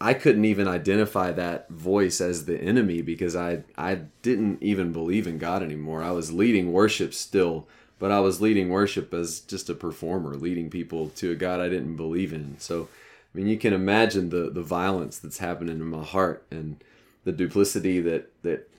I 0.00 0.14
couldn't 0.14 0.46
even 0.46 0.66
identify 0.66 1.30
that 1.30 1.68
voice 1.68 2.20
as 2.20 2.44
the 2.44 2.60
enemy 2.60 3.02
because 3.02 3.36
I 3.36 3.62
I 3.78 4.00
didn't 4.22 4.60
even 4.60 4.92
believe 4.92 5.28
in 5.28 5.38
God 5.38 5.62
anymore. 5.62 6.02
I 6.02 6.10
was 6.10 6.32
leading 6.32 6.72
worship 6.72 7.14
still, 7.14 7.68
but 8.00 8.10
I 8.10 8.18
was 8.18 8.40
leading 8.40 8.68
worship 8.68 9.14
as 9.14 9.38
just 9.38 9.70
a 9.70 9.76
performer, 9.76 10.34
leading 10.34 10.70
people 10.70 11.10
to 11.10 11.30
a 11.30 11.36
God 11.36 11.60
I 11.60 11.68
didn't 11.68 11.94
believe 11.94 12.32
in. 12.32 12.56
So, 12.58 12.88
I 13.32 13.38
mean, 13.38 13.46
you 13.46 13.56
can 13.56 13.72
imagine 13.72 14.30
the 14.30 14.50
the 14.50 14.60
violence 14.60 15.20
that's 15.20 15.38
happening 15.38 15.78
in 15.78 15.86
my 15.86 16.02
heart 16.02 16.44
and 16.50 16.82
the 17.24 17.32
duplicity 17.32 18.00
that 18.00 18.30
that 18.42 18.70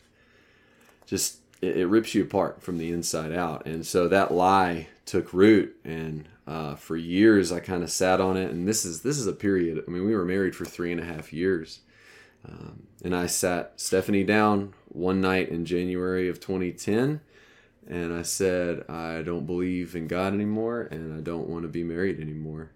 just 1.06 1.38
it, 1.62 1.78
it 1.78 1.88
rips 1.88 2.14
you 2.14 2.24
apart 2.24 2.62
from 2.62 2.78
the 2.78 2.92
inside 2.92 3.32
out. 3.32 3.66
And 3.66 3.86
so 3.86 4.08
that 4.08 4.34
lie 4.34 4.88
took 5.06 5.34
root, 5.34 5.76
and 5.84 6.28
uh, 6.48 6.76
for 6.76 6.96
years 6.96 7.52
I 7.52 7.60
kind 7.60 7.84
of 7.84 7.92
sat 7.92 8.22
on 8.22 8.38
it. 8.38 8.52
And 8.52 8.68
this 8.68 8.86
is 8.86 9.02
this 9.02 9.18
is 9.18 9.28
a 9.28 9.34
period. 9.34 9.84
I 9.88 9.92
mean, 9.92 10.06
we 10.06 10.16
were 10.16 10.26
married 10.26 10.56
for 10.56 10.66
three 10.66 10.92
and 10.92 11.02
a 11.02 11.06
half 11.06 11.34
years. 11.34 11.80
Um, 12.46 12.88
and 13.04 13.16
I 13.16 13.28
sat 13.28 13.74
Stephanie 13.78 14.26
down 14.26 14.74
one 14.90 15.22
night 15.22 15.48
in 15.48 15.64
January 15.64 16.28
of 16.28 16.42
2010 16.42 17.22
and 17.88 18.14
I 18.14 18.22
said, 18.22 18.90
I 18.90 19.22
don't 19.24 19.46
believe 19.46 19.96
in 19.96 20.08
God 20.08 20.34
anymore, 20.34 20.88
and 20.90 21.18
I 21.18 21.22
don't 21.22 21.50
want 21.50 21.64
to 21.64 21.68
be 21.68 21.84
married 21.84 22.20
anymore. 22.20 22.72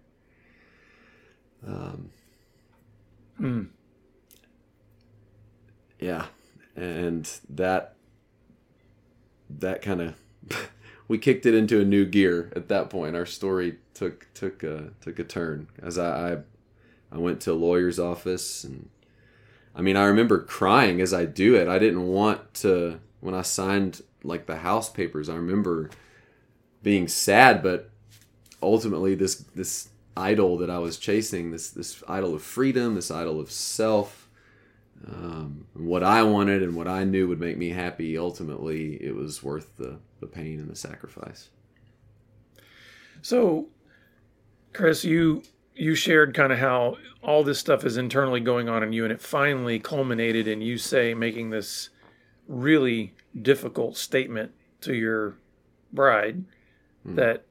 Um, 1.66 2.10
mm. 3.40 3.68
Yeah, 5.98 6.26
and 6.76 7.28
that 7.50 7.94
that 9.50 9.82
kind 9.82 10.00
of 10.00 10.14
we 11.08 11.18
kicked 11.18 11.46
it 11.46 11.54
into 11.54 11.80
a 11.80 11.84
new 11.84 12.04
gear 12.04 12.52
at 12.54 12.68
that 12.68 12.90
point. 12.90 13.16
Our 13.16 13.26
story 13.26 13.78
took 13.94 14.26
took 14.34 14.62
a 14.62 14.90
took 15.00 15.18
a 15.18 15.24
turn 15.24 15.68
as 15.82 15.98
I 15.98 16.32
I, 16.32 16.36
I 17.12 17.18
went 17.18 17.40
to 17.42 17.52
a 17.52 17.54
lawyer's 17.54 17.98
office 17.98 18.64
and 18.64 18.88
I 19.74 19.82
mean 19.82 19.96
I 19.96 20.04
remember 20.04 20.42
crying 20.42 21.00
as 21.00 21.12
I 21.12 21.24
do 21.24 21.54
it. 21.54 21.68
I 21.68 21.78
didn't 21.78 22.06
want 22.06 22.54
to 22.54 23.00
when 23.20 23.34
I 23.34 23.42
signed 23.42 24.02
like 24.22 24.46
the 24.46 24.58
house 24.58 24.90
papers. 24.90 25.28
I 25.28 25.34
remember 25.34 25.90
being 26.82 27.08
sad, 27.08 27.62
but 27.62 27.90
ultimately 28.62 29.14
this 29.14 29.36
this 29.54 29.88
idol 30.16 30.58
that 30.58 30.70
I 30.70 30.78
was 30.78 30.98
chasing, 30.98 31.50
this 31.50 31.70
this 31.70 32.02
idol 32.08 32.34
of 32.34 32.42
freedom, 32.42 32.94
this 32.94 33.10
idol 33.10 33.40
of 33.40 33.50
self, 33.50 34.27
um, 35.06 35.66
what 35.74 36.02
I 36.02 36.22
wanted 36.22 36.62
and 36.62 36.74
what 36.74 36.88
I 36.88 37.04
knew 37.04 37.28
would 37.28 37.40
make 37.40 37.56
me 37.56 37.70
happy. 37.70 38.18
Ultimately, 38.18 38.94
it 39.02 39.14
was 39.14 39.42
worth 39.42 39.76
the 39.76 39.98
the 40.20 40.26
pain 40.26 40.58
and 40.58 40.68
the 40.68 40.76
sacrifice. 40.76 41.50
So, 43.22 43.68
Chris, 44.72 45.04
you 45.04 45.42
you 45.74 45.94
shared 45.94 46.34
kind 46.34 46.52
of 46.52 46.58
how 46.58 46.96
all 47.22 47.44
this 47.44 47.58
stuff 47.58 47.84
is 47.84 47.96
internally 47.96 48.40
going 48.40 48.68
on 48.68 48.82
in 48.82 48.92
you, 48.92 49.04
and 49.04 49.12
it 49.12 49.20
finally 49.20 49.78
culminated 49.78 50.48
in 50.48 50.60
you 50.60 50.78
say 50.78 51.14
making 51.14 51.50
this 51.50 51.90
really 52.48 53.14
difficult 53.40 53.96
statement 53.96 54.52
to 54.80 54.94
your 54.94 55.36
bride 55.92 56.44
mm. 57.06 57.14
that 57.14 57.44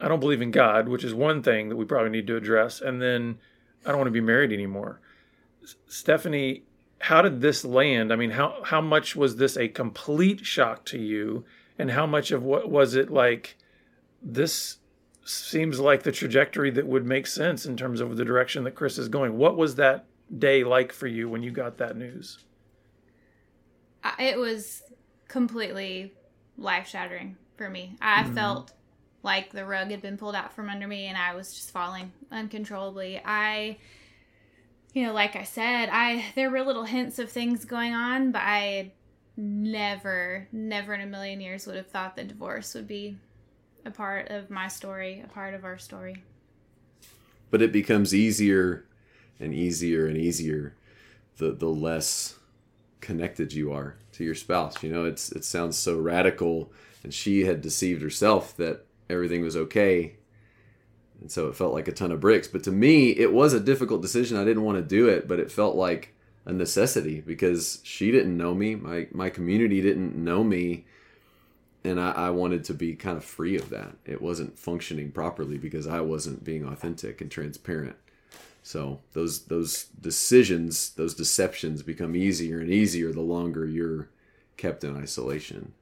I 0.00 0.08
don't 0.08 0.20
believe 0.20 0.42
in 0.42 0.50
God, 0.50 0.88
which 0.88 1.04
is 1.04 1.14
one 1.14 1.42
thing 1.42 1.68
that 1.68 1.76
we 1.76 1.84
probably 1.84 2.10
need 2.10 2.26
to 2.26 2.36
address, 2.36 2.80
and 2.80 3.00
then 3.00 3.38
I 3.86 3.88
don't 3.88 3.98
want 3.98 4.08
to 4.08 4.12
be 4.12 4.20
married 4.20 4.52
anymore. 4.52 5.00
Stephanie, 5.86 6.64
how 7.04 7.20
did 7.20 7.42
this 7.42 7.66
land? 7.66 8.10
I 8.10 8.16
mean, 8.16 8.30
how 8.30 8.62
how 8.64 8.80
much 8.80 9.14
was 9.14 9.36
this 9.36 9.58
a 9.58 9.68
complete 9.68 10.46
shock 10.46 10.86
to 10.86 10.98
you, 10.98 11.44
and 11.78 11.90
how 11.90 12.06
much 12.06 12.30
of 12.30 12.42
what 12.42 12.70
was 12.70 12.94
it 12.94 13.10
like? 13.10 13.58
This 14.22 14.78
seems 15.22 15.78
like 15.78 16.02
the 16.02 16.12
trajectory 16.12 16.70
that 16.70 16.86
would 16.86 17.04
make 17.04 17.26
sense 17.26 17.66
in 17.66 17.76
terms 17.76 18.00
of 18.00 18.16
the 18.16 18.24
direction 18.24 18.64
that 18.64 18.74
Chris 18.74 18.96
is 18.96 19.08
going. 19.08 19.36
What 19.36 19.58
was 19.58 19.74
that 19.74 20.06
day 20.38 20.64
like 20.64 20.94
for 20.94 21.06
you 21.06 21.28
when 21.28 21.42
you 21.42 21.50
got 21.50 21.76
that 21.76 21.94
news? 21.98 22.38
It 24.18 24.38
was 24.38 24.82
completely 25.28 26.14
life 26.56 26.88
shattering 26.88 27.36
for 27.58 27.68
me. 27.68 27.96
I 28.00 28.22
mm-hmm. 28.22 28.34
felt 28.34 28.72
like 29.22 29.50
the 29.50 29.66
rug 29.66 29.90
had 29.90 30.00
been 30.00 30.16
pulled 30.16 30.36
out 30.36 30.54
from 30.54 30.70
under 30.70 30.88
me 30.88 31.06
and 31.06 31.18
I 31.18 31.34
was 31.34 31.52
just 31.52 31.70
falling 31.70 32.12
uncontrollably. 32.30 33.20
I 33.24 33.78
you 34.94 35.04
know, 35.04 35.12
like 35.12 35.34
I 35.36 35.42
said, 35.42 35.88
I 35.90 36.24
there 36.36 36.50
were 36.50 36.62
little 36.62 36.84
hints 36.84 37.18
of 37.18 37.30
things 37.30 37.64
going 37.64 37.92
on, 37.92 38.30
but 38.30 38.42
I 38.42 38.92
never 39.36 40.46
never 40.52 40.94
in 40.94 41.00
a 41.00 41.06
million 41.06 41.40
years 41.40 41.66
would 41.66 41.76
have 41.76 41.88
thought 41.88 42.14
that 42.16 42.28
divorce 42.28 42.72
would 42.74 42.86
be 42.86 43.16
a 43.84 43.90
part 43.90 44.30
of 44.30 44.48
my 44.48 44.68
story, 44.68 45.20
a 45.22 45.28
part 45.28 45.52
of 45.52 45.64
our 45.64 45.76
story. 45.78 46.22
But 47.50 47.60
it 47.60 47.72
becomes 47.72 48.14
easier 48.14 48.86
and 49.40 49.52
easier 49.52 50.06
and 50.06 50.16
easier 50.16 50.74
the 51.38 51.50
the 51.50 51.68
less 51.68 52.36
connected 53.00 53.52
you 53.52 53.72
are 53.72 53.96
to 54.12 54.24
your 54.24 54.36
spouse. 54.36 54.80
You 54.82 54.92
know, 54.92 55.04
it's 55.04 55.32
it 55.32 55.44
sounds 55.44 55.76
so 55.76 55.98
radical, 55.98 56.72
and 57.02 57.12
she 57.12 57.44
had 57.44 57.60
deceived 57.60 58.00
herself 58.00 58.56
that 58.58 58.86
everything 59.10 59.42
was 59.42 59.56
okay, 59.56 60.14
and 61.24 61.32
so 61.32 61.48
it 61.48 61.56
felt 61.56 61.72
like 61.72 61.88
a 61.88 61.92
ton 61.92 62.12
of 62.12 62.20
bricks. 62.20 62.48
But 62.48 62.64
to 62.64 62.70
me, 62.70 63.12
it 63.12 63.32
was 63.32 63.54
a 63.54 63.58
difficult 63.58 64.02
decision. 64.02 64.36
I 64.36 64.44
didn't 64.44 64.62
want 64.62 64.76
to 64.76 64.82
do 64.82 65.08
it, 65.08 65.26
but 65.26 65.40
it 65.40 65.50
felt 65.50 65.74
like 65.74 66.14
a 66.44 66.52
necessity 66.52 67.22
because 67.22 67.80
she 67.82 68.12
didn't 68.12 68.36
know 68.36 68.54
me. 68.54 68.74
My 68.74 69.08
my 69.10 69.30
community 69.30 69.80
didn't 69.80 70.14
know 70.14 70.44
me. 70.44 70.84
And 71.82 71.98
I, 71.98 72.10
I 72.10 72.30
wanted 72.30 72.62
to 72.64 72.74
be 72.74 72.94
kind 72.94 73.16
of 73.16 73.24
free 73.24 73.56
of 73.56 73.70
that. 73.70 73.96
It 74.04 74.20
wasn't 74.20 74.58
functioning 74.58 75.12
properly 75.12 75.56
because 75.56 75.86
I 75.86 76.00
wasn't 76.02 76.44
being 76.44 76.66
authentic 76.66 77.22
and 77.22 77.30
transparent. 77.30 77.96
So 78.62 79.00
those 79.14 79.46
those 79.46 79.84
decisions, 79.98 80.90
those 80.90 81.14
deceptions 81.14 81.82
become 81.82 82.14
easier 82.14 82.60
and 82.60 82.70
easier 82.70 83.12
the 83.12 83.22
longer 83.22 83.64
you're 83.64 84.10
kept 84.58 84.84
in 84.84 84.94
isolation. 84.94 85.72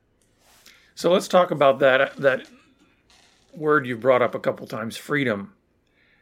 So 0.94 1.10
let's 1.10 1.26
talk 1.26 1.50
about 1.50 1.80
that 1.80 2.14
that 2.18 2.46
word 3.54 3.86
you 3.86 3.96
brought 3.96 4.22
up 4.22 4.34
a 4.34 4.40
couple 4.40 4.66
times, 4.66 4.96
freedom, 4.96 5.54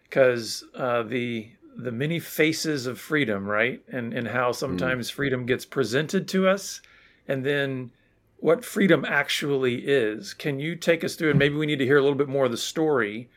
because 0.04 0.64
uh, 0.74 1.02
the 1.02 1.50
the 1.76 1.92
many 1.92 2.18
faces 2.18 2.86
of 2.86 2.98
freedom, 2.98 3.46
right, 3.46 3.82
and 3.88 4.12
and 4.12 4.28
how 4.28 4.52
sometimes 4.52 5.10
mm. 5.10 5.14
freedom 5.14 5.46
gets 5.46 5.64
presented 5.64 6.28
to 6.28 6.48
us, 6.48 6.80
and 7.28 7.44
then 7.44 7.90
what 8.38 8.64
freedom 8.64 9.04
actually 9.04 9.86
is. 9.86 10.34
Can 10.34 10.58
you 10.58 10.74
take 10.74 11.04
us 11.04 11.14
through? 11.14 11.30
And 11.30 11.38
maybe 11.38 11.54
we 11.56 11.66
need 11.66 11.78
to 11.78 11.84
hear 11.84 11.98
a 11.98 12.02
little 12.02 12.16
bit 12.16 12.28
more 12.28 12.46
of 12.46 12.50
the 12.50 12.56
story 12.56 13.28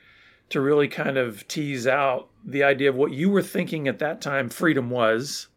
to 0.50 0.62
really 0.62 0.88
kind 0.88 1.18
of 1.18 1.48
tease 1.48 1.88
out 1.88 2.30
the 2.46 2.64
idea 2.64 2.90
of 2.90 2.96
what 2.96 3.12
you 3.12 3.30
were 3.30 3.42
thinking 3.42 3.88
at 3.88 4.00
that 4.00 4.22
time 4.22 4.50
freedom 4.50 4.90
was, 4.90 5.48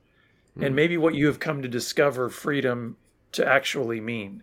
mm. 0.58 0.66
and 0.66 0.74
maybe 0.74 0.96
what 0.96 1.14
you 1.14 1.26
have 1.26 1.40
come 1.40 1.62
to 1.62 1.68
discover 1.68 2.28
freedom 2.28 2.96
to 3.32 3.46
actually 3.46 4.00
mean. 4.00 4.42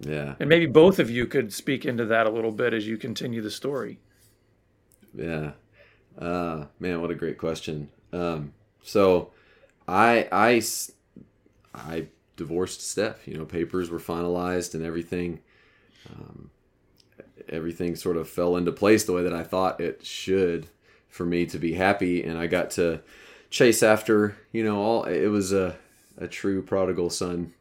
Yeah. 0.00 0.34
And 0.40 0.48
maybe 0.48 0.66
both 0.66 0.98
of 0.98 1.10
you 1.10 1.26
could 1.26 1.52
speak 1.52 1.84
into 1.84 2.04
that 2.06 2.26
a 2.26 2.30
little 2.30 2.50
bit 2.52 2.72
as 2.74 2.86
you 2.86 2.96
continue 2.96 3.40
the 3.40 3.50
story. 3.50 3.98
Yeah. 5.14 5.52
Uh, 6.18 6.66
man, 6.80 7.00
what 7.00 7.10
a 7.10 7.14
great 7.14 7.38
question. 7.38 7.90
Um, 8.12 8.52
so 8.82 9.30
I, 9.86 10.28
I, 10.32 10.62
I 11.74 12.06
divorced 12.36 12.80
Steph, 12.88 13.26
you 13.26 13.36
know, 13.36 13.44
papers 13.44 13.90
were 13.90 13.98
finalized 13.98 14.74
and 14.74 14.84
everything. 14.84 15.40
Um, 16.10 16.50
everything 17.48 17.96
sort 17.96 18.16
of 18.16 18.28
fell 18.28 18.56
into 18.56 18.72
place 18.72 19.04
the 19.04 19.12
way 19.12 19.22
that 19.22 19.34
I 19.34 19.42
thought 19.42 19.80
it 19.80 20.04
should 20.04 20.68
for 21.08 21.24
me 21.24 21.46
to 21.46 21.58
be 21.58 21.74
happy 21.74 22.22
and 22.22 22.38
I 22.38 22.46
got 22.46 22.70
to 22.72 23.00
chase 23.50 23.82
after 23.82 24.36
you 24.52 24.64
know 24.64 24.80
all 24.80 25.04
it 25.04 25.26
was 25.26 25.52
a, 25.52 25.76
a 26.16 26.26
true 26.26 26.62
prodigal 26.62 27.10
son 27.10 27.52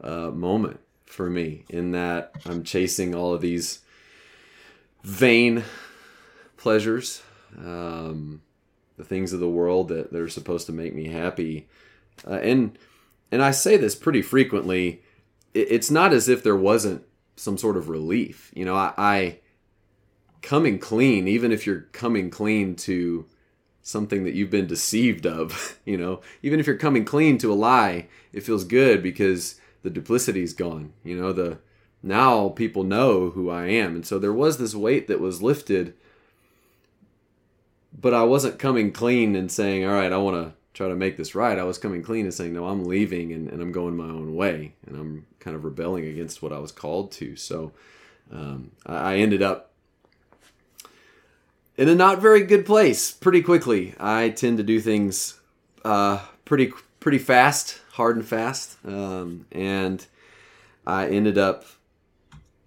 uh, 0.00 0.30
moment 0.30 0.80
for 1.12 1.28
me 1.28 1.64
in 1.68 1.92
that 1.92 2.32
I'm 2.46 2.64
chasing 2.64 3.14
all 3.14 3.34
of 3.34 3.40
these 3.40 3.80
vain 5.02 5.64
pleasures 6.56 7.22
um, 7.58 8.40
the 8.96 9.04
things 9.04 9.32
of 9.32 9.40
the 9.40 9.48
world 9.48 9.88
that, 9.88 10.12
that 10.12 10.20
are 10.20 10.28
supposed 10.28 10.66
to 10.66 10.72
make 10.72 10.94
me 10.94 11.08
happy. 11.08 11.68
Uh, 12.26 12.34
and 12.34 12.78
and 13.30 13.42
I 13.42 13.50
say 13.50 13.76
this 13.76 13.94
pretty 13.94 14.22
frequently 14.22 15.02
it, 15.54 15.68
it's 15.70 15.90
not 15.90 16.12
as 16.12 16.28
if 16.28 16.42
there 16.42 16.56
wasn't 16.56 17.04
some 17.36 17.58
sort 17.58 17.76
of 17.76 17.88
relief. 17.88 18.50
You 18.54 18.64
know 18.64 18.74
I, 18.74 18.92
I 18.96 19.38
coming 20.40 20.78
clean, 20.78 21.28
even 21.28 21.52
if 21.52 21.66
you're 21.66 21.86
coming 21.92 22.30
clean 22.30 22.74
to 22.74 23.26
something 23.82 24.24
that 24.24 24.34
you've 24.34 24.50
been 24.50 24.66
deceived 24.66 25.26
of, 25.26 25.78
you 25.84 25.96
know, 25.96 26.20
even 26.42 26.60
if 26.60 26.66
you're 26.66 26.76
coming 26.76 27.04
clean 27.04 27.38
to 27.38 27.52
a 27.52 27.54
lie, 27.54 28.08
it 28.32 28.42
feels 28.42 28.64
good 28.64 29.02
because 29.02 29.60
the 29.82 29.90
duplicity's 29.90 30.52
gone. 30.52 30.92
You 31.04 31.20
know, 31.20 31.32
the 31.32 31.58
now 32.02 32.48
people 32.50 32.82
know 32.82 33.30
who 33.30 33.48
I 33.50 33.66
am. 33.66 33.94
And 33.94 34.06
so 34.06 34.18
there 34.18 34.32
was 34.32 34.58
this 34.58 34.74
weight 34.74 35.08
that 35.08 35.20
was 35.20 35.42
lifted, 35.42 35.94
but 37.98 38.14
I 38.14 38.24
wasn't 38.24 38.58
coming 38.58 38.92
clean 38.92 39.36
and 39.36 39.50
saying, 39.50 39.84
all 39.84 39.94
right, 39.94 40.12
I 40.12 40.16
want 40.18 40.36
to 40.36 40.54
try 40.74 40.88
to 40.88 40.96
make 40.96 41.16
this 41.16 41.34
right. 41.34 41.58
I 41.58 41.64
was 41.64 41.78
coming 41.78 42.02
clean 42.02 42.24
and 42.24 42.34
saying, 42.34 42.54
no, 42.54 42.66
I'm 42.66 42.84
leaving 42.84 43.32
and, 43.32 43.48
and 43.48 43.62
I'm 43.62 43.72
going 43.72 43.96
my 43.96 44.04
own 44.04 44.34
way. 44.34 44.74
And 44.86 44.96
I'm 44.96 45.26
kind 45.38 45.54
of 45.54 45.64
rebelling 45.64 46.06
against 46.06 46.42
what 46.42 46.52
I 46.52 46.58
was 46.58 46.72
called 46.72 47.12
to. 47.12 47.36
So 47.36 47.72
um, 48.32 48.72
I, 48.86 49.14
I 49.14 49.16
ended 49.16 49.42
up 49.42 49.70
in 51.76 51.88
a 51.88 51.94
not 51.94 52.20
very 52.20 52.44
good 52.44 52.66
place 52.66 53.12
pretty 53.12 53.42
quickly. 53.42 53.94
I 54.00 54.30
tend 54.30 54.56
to 54.58 54.64
do 54.64 54.80
things 54.80 55.38
uh, 55.84 56.20
pretty 56.44 56.72
pretty 57.02 57.18
fast, 57.18 57.80
hard 57.92 58.16
and 58.16 58.24
fast, 58.24 58.78
um, 58.86 59.44
and 59.50 60.06
I 60.86 61.08
ended 61.08 61.36
up 61.36 61.64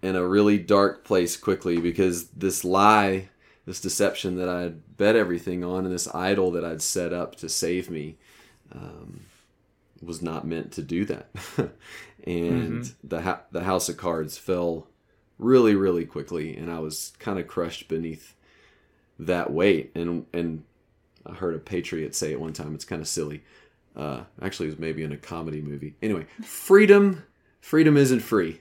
in 0.02 0.14
a 0.14 0.26
really 0.26 0.58
dark 0.58 1.04
place 1.04 1.38
quickly 1.38 1.78
because 1.80 2.28
this 2.28 2.62
lie, 2.62 3.30
this 3.64 3.80
deception 3.80 4.36
that 4.36 4.48
I 4.48 4.60
had 4.60 4.96
bet 4.98 5.16
everything 5.16 5.64
on, 5.64 5.86
and 5.86 5.94
this 5.94 6.14
idol 6.14 6.50
that 6.52 6.64
I'd 6.66 6.82
set 6.82 7.14
up 7.14 7.36
to 7.36 7.48
save 7.48 7.88
me, 7.90 8.18
um, 8.72 9.20
was 10.02 10.20
not 10.20 10.46
meant 10.46 10.70
to 10.72 10.82
do 10.82 11.06
that, 11.06 11.30
and 12.24 12.82
mm-hmm. 12.82 13.08
the 13.08 13.22
ha- 13.22 13.42
the 13.50 13.64
house 13.64 13.88
of 13.88 13.96
cards 13.96 14.36
fell 14.36 14.86
really 15.38 15.74
really 15.74 16.04
quickly, 16.04 16.54
and 16.54 16.70
I 16.70 16.78
was 16.80 17.14
kind 17.18 17.38
of 17.38 17.46
crushed 17.46 17.88
beneath 17.88 18.34
that 19.18 19.50
weight, 19.50 19.92
and 19.94 20.26
and 20.34 20.64
I 21.24 21.32
heard 21.32 21.54
a 21.54 21.58
patriot 21.58 22.14
say 22.14 22.32
it 22.32 22.40
one 22.40 22.52
time. 22.52 22.74
It's 22.74 22.84
kind 22.84 23.00
of 23.00 23.08
silly. 23.08 23.42
Uh, 23.96 24.24
actually, 24.42 24.66
it 24.66 24.72
was 24.72 24.78
maybe 24.78 25.02
in 25.02 25.12
a 25.12 25.16
comedy 25.16 25.60
movie. 25.62 25.94
Anyway, 26.02 26.26
freedom, 26.42 27.24
freedom 27.60 27.96
isn't 27.96 28.20
free, 28.20 28.60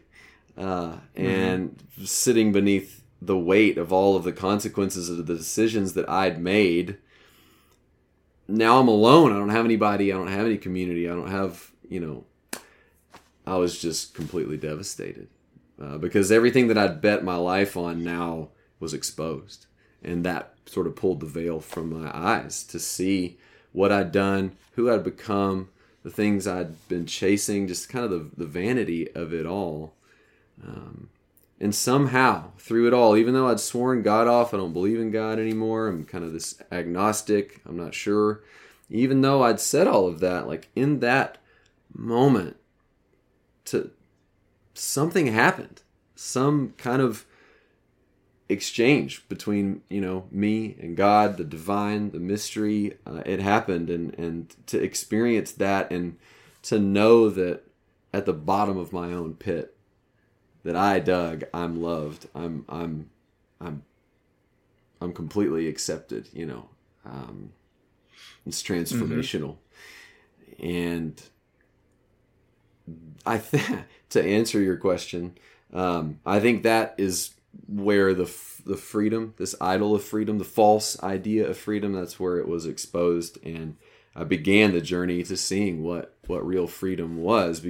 uh, 0.58 0.62
mm-hmm. 0.62 1.26
and 1.26 1.78
mm-hmm. 1.78 2.06
sitting 2.06 2.52
beneath 2.52 3.04
the 3.22 3.38
weight 3.38 3.78
of 3.78 3.92
all 3.92 4.16
of 4.16 4.24
the 4.24 4.32
consequences 4.32 5.10
of 5.10 5.18
the 5.18 5.36
decisions 5.36 5.94
that 5.94 6.08
I'd 6.10 6.40
made. 6.40 6.98
Now 8.48 8.80
I'm 8.80 8.88
alone. 8.88 9.34
I 9.34 9.40
don't 9.40 9.50
have 9.50 9.66
anybody. 9.66 10.12
I 10.12 10.16
don't 10.16 10.28
have 10.28 10.46
any 10.46 10.58
community. 10.58 11.10
I 11.10 11.14
don't 11.14 11.32
have 11.32 11.72
you 11.90 12.00
know. 12.00 12.26
I 13.48 13.58
was 13.58 13.80
just 13.80 14.16
completely 14.16 14.58
devastated 14.58 15.28
uh, 15.82 15.98
because 15.98 16.32
everything 16.32 16.68
that 16.68 16.78
I'd 16.78 17.02
bet 17.02 17.24
my 17.24 17.36
life 17.36 17.78
on 17.78 18.04
now 18.04 18.50
was 18.80 18.94
exposed 18.94 19.68
and 20.04 20.24
that 20.24 20.54
sort 20.66 20.88
of 20.88 20.96
pulled 20.96 21.20
the 21.20 21.26
veil 21.26 21.60
from 21.60 21.90
my 21.90 22.10
eyes 22.16 22.64
to 22.64 22.80
see 22.80 23.38
what 23.76 23.92
I'd 23.92 24.12
done, 24.12 24.54
who 24.76 24.90
I'd 24.90 25.04
become, 25.04 25.70
the 26.04 26.10
things 26.10 26.48
I'd 26.48 26.88
been 26.88 27.06
chasing, 27.06 27.68
just 27.68 27.90
kind 27.90 28.06
of 28.06 28.12
the, 28.12 28.44
the 28.44 28.46
vanity 28.46 29.14
of 29.14 29.34
it 29.34 29.46
all. 29.46 29.94
Um, 30.66 31.10
and 31.60 31.76
somehow, 31.76 32.52
through 32.58 32.88
it 32.88 32.94
all, 32.94 33.18
even 33.18 33.34
though 33.34 33.48
I'd 33.48 33.60
sworn 33.60 34.02
God 34.02 34.28
off, 34.28 34.54
I 34.54 34.58
don't 34.58 34.74
believe 34.74 35.00
in 35.00 35.12
God 35.12 35.40
anymore, 35.40 35.88
I'm 35.88 36.06
kind 36.06 36.24
of 36.24 36.32
this 36.32 36.62
agnostic, 36.72 37.62
I'm 37.68 37.78
not 37.78 37.94
sure. 37.94 38.42
Even 38.90 39.22
though 39.22 39.44
I'd 39.44 39.60
said 39.60 39.88
all 39.88 40.08
of 40.08 40.20
that, 40.22 40.48
like 40.48 40.70
in 40.76 41.00
that 41.02 41.38
moment, 41.94 42.56
to 43.66 43.92
something 44.74 45.28
happened. 45.28 45.82
Some 46.16 46.74
kind 46.78 47.02
of 47.02 47.26
exchange 48.48 49.28
between 49.28 49.82
you 49.90 50.02
know 50.02 50.26
me 50.32 50.76
and 50.80 50.96
God, 50.96 51.38
the 51.38 51.44
divine, 51.44 52.12
the 52.12 52.20
mystery. 52.20 52.98
Uh, 53.06 53.22
it 53.26 53.40
happened, 53.40 53.90
and 53.90 54.14
and 54.16 54.56
to 54.68 54.82
experience 54.82 55.52
that, 55.54 55.92
and 55.92 56.18
to 56.64 56.80
know 56.80 57.30
that 57.30 57.64
at 58.14 58.26
the 58.26 58.34
bottom 58.34 58.78
of 58.78 58.94
my 58.94 59.12
own 59.14 59.34
pit, 59.34 59.76
that 60.64 60.76
I 60.76 61.00
dug, 61.00 61.44
I'm 61.54 61.82
loved. 61.82 62.28
I'm 62.36 62.66
I'm 62.70 63.10
I'm 63.60 63.84
I'm 65.02 65.14
completely 65.14 65.68
accepted. 65.68 66.30
You 66.34 66.46
know, 66.46 66.70
um, 67.06 67.52
it's 68.46 68.62
transformational, 68.62 69.58
mm-hmm. 70.60 70.66
and 70.66 71.22
I 73.26 73.38
think 73.38 73.86
to 74.10 74.24
answer 74.24 74.62
your 74.62 74.78
question, 74.78 75.38
um, 75.74 76.20
I 76.26 76.40
think 76.40 76.64
that 76.64 76.96
is 76.98 77.32
where 77.68 78.14
the 78.14 78.32
the 78.66 78.78
freedom, 78.78 79.34
this 79.38 79.56
idol 79.62 79.94
of 79.96 80.04
freedom, 80.04 80.40
the 80.40 80.44
false 80.44 81.02
idea 81.04 81.48
of 81.48 81.58
freedom, 81.58 81.94
that's 81.94 82.20
where 82.20 82.38
it 82.38 82.48
was 82.48 82.66
exposed, 82.66 83.38
and 83.44 83.78
I 84.16 84.24
began 84.24 84.74
the 84.74 84.82
journey 84.82 85.24
to 85.24 85.38
seeing 85.38 85.84
what 85.84 86.16
what 86.28 86.46
real 86.46 86.68
freedom 86.68 87.18
was. 87.18 87.66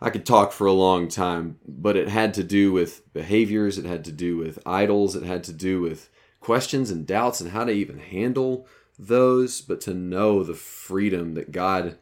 I 0.00 0.10
could 0.10 0.24
talk 0.24 0.52
for 0.52 0.66
a 0.66 0.72
long 0.72 1.08
time, 1.08 1.58
but 1.68 1.96
it 1.96 2.08
had 2.08 2.32
to 2.34 2.42
do 2.42 2.72
with 2.72 3.12
behaviors, 3.12 3.76
it 3.76 3.84
had 3.84 4.04
to 4.06 4.12
do 4.12 4.38
with 4.38 4.58
idols, 4.64 5.14
it 5.14 5.24
had 5.24 5.44
to 5.44 5.52
do 5.52 5.80
with 5.82 6.08
questions 6.40 6.90
and 6.90 7.06
doubts 7.06 7.40
and 7.40 7.50
how 7.50 7.64
to 7.64 7.72
even 7.72 7.98
handle 7.98 8.66
those, 8.98 9.60
but 9.60 9.80
to 9.82 9.94
know 9.94 10.42
the 10.42 10.54
freedom 10.54 11.34
that 11.34 11.52
God 11.52 11.98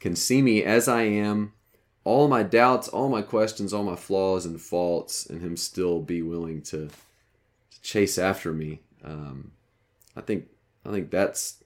can 0.00 0.14
see 0.14 0.42
me 0.42 0.62
as 0.62 0.86
I 0.86 1.02
am 1.02 1.54
all 2.04 2.28
my 2.28 2.42
doubts, 2.42 2.88
all 2.88 3.08
my 3.08 3.22
questions, 3.22 3.72
all 3.72 3.84
my 3.84 3.96
flaws 3.96 4.46
and 4.46 4.60
faults, 4.60 5.26
and 5.26 5.40
him 5.40 5.56
still 5.56 6.00
be 6.00 6.22
willing 6.22 6.62
to, 6.62 6.88
to 6.88 7.82
chase 7.82 8.18
after 8.18 8.52
me. 8.52 8.80
Um, 9.04 9.52
I 10.16 10.20
think 10.20 10.46
I 10.84 10.90
think 10.90 11.10
that's 11.10 11.62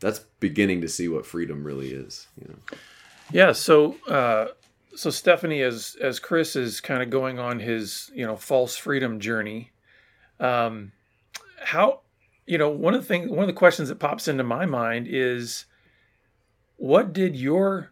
that's 0.00 0.20
beginning 0.40 0.80
to 0.80 0.88
see 0.88 1.08
what 1.08 1.26
freedom 1.26 1.64
really 1.64 1.92
is. 1.92 2.26
You 2.40 2.48
know. 2.48 2.76
Yeah. 3.30 3.52
So 3.52 3.96
uh, 4.08 4.48
so 4.94 5.10
Stephanie, 5.10 5.62
as 5.62 5.96
as 6.00 6.18
Chris 6.18 6.56
is 6.56 6.80
kind 6.80 7.02
of 7.02 7.10
going 7.10 7.38
on 7.38 7.60
his 7.60 8.10
you 8.14 8.26
know 8.26 8.36
false 8.36 8.76
freedom 8.76 9.20
journey, 9.20 9.70
um, 10.40 10.92
how 11.62 12.00
you 12.46 12.58
know 12.58 12.70
one 12.70 12.94
of 12.94 13.02
the 13.02 13.06
things 13.06 13.30
one 13.30 13.40
of 13.40 13.46
the 13.46 13.52
questions 13.52 13.88
that 13.88 13.98
pops 13.98 14.28
into 14.28 14.44
my 14.44 14.66
mind 14.66 15.06
is, 15.08 15.66
what 16.76 17.12
did 17.12 17.36
your 17.36 17.90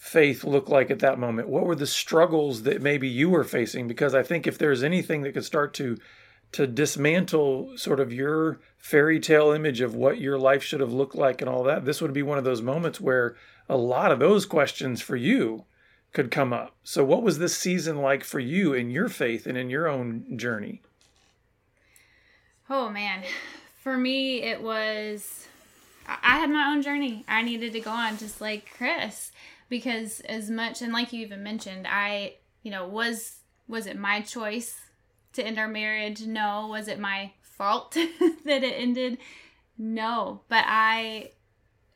faith 0.00 0.44
look 0.44 0.70
like 0.70 0.90
at 0.90 1.00
that 1.00 1.18
moment? 1.18 1.46
What 1.46 1.66
were 1.66 1.76
the 1.76 1.86
struggles 1.86 2.62
that 2.62 2.80
maybe 2.80 3.06
you 3.06 3.28
were 3.28 3.44
facing? 3.44 3.86
Because 3.86 4.14
I 4.14 4.22
think 4.22 4.46
if 4.46 4.56
there's 4.56 4.82
anything 4.82 5.22
that 5.22 5.34
could 5.34 5.44
start 5.44 5.74
to 5.74 5.98
to 6.52 6.66
dismantle 6.66 7.76
sort 7.76 8.00
of 8.00 8.12
your 8.12 8.58
fairy 8.76 9.20
tale 9.20 9.52
image 9.52 9.80
of 9.80 9.94
what 9.94 10.18
your 10.18 10.36
life 10.36 10.64
should 10.64 10.80
have 10.80 10.92
looked 10.92 11.14
like 11.14 11.40
and 11.40 11.48
all 11.48 11.62
that, 11.62 11.84
this 11.84 12.00
would 12.00 12.12
be 12.12 12.22
one 12.22 12.38
of 12.38 12.44
those 12.44 12.62
moments 12.62 13.00
where 13.00 13.36
a 13.68 13.76
lot 13.76 14.10
of 14.10 14.18
those 14.18 14.46
questions 14.46 15.00
for 15.00 15.14
you 15.14 15.64
could 16.12 16.30
come 16.30 16.52
up. 16.52 16.74
So 16.82 17.04
what 17.04 17.22
was 17.22 17.38
this 17.38 17.56
season 17.56 17.98
like 17.98 18.24
for 18.24 18.40
you 18.40 18.72
in 18.72 18.90
your 18.90 19.08
faith 19.08 19.46
and 19.46 19.56
in 19.56 19.70
your 19.70 19.86
own 19.86 20.36
journey? 20.36 20.82
Oh 22.68 22.88
man. 22.88 23.22
For 23.78 23.96
me 23.96 24.42
it 24.42 24.62
was 24.62 25.46
I 26.08 26.38
had 26.38 26.50
my 26.50 26.72
own 26.72 26.82
journey. 26.82 27.24
I 27.28 27.42
needed 27.42 27.74
to 27.74 27.80
go 27.80 27.90
on 27.90 28.16
just 28.16 28.40
like 28.40 28.68
Chris 28.76 29.30
because 29.70 30.20
as 30.20 30.50
much 30.50 30.82
and 30.82 30.92
like 30.92 31.14
you 31.14 31.22
even 31.22 31.42
mentioned 31.42 31.86
i 31.88 32.34
you 32.62 32.70
know 32.70 32.86
was 32.86 33.40
was 33.70 33.86
it 33.86 33.96
my 33.96 34.20
choice 34.20 34.76
to 35.32 35.46
end 35.46 35.58
our 35.58 35.68
marriage? 35.68 36.22
No. 36.22 36.66
Was 36.66 36.88
it 36.88 36.98
my 36.98 37.32
fault 37.40 37.92
that 38.44 38.64
it 38.64 38.74
ended? 38.76 39.18
No. 39.78 40.42
But 40.48 40.64
i 40.66 41.30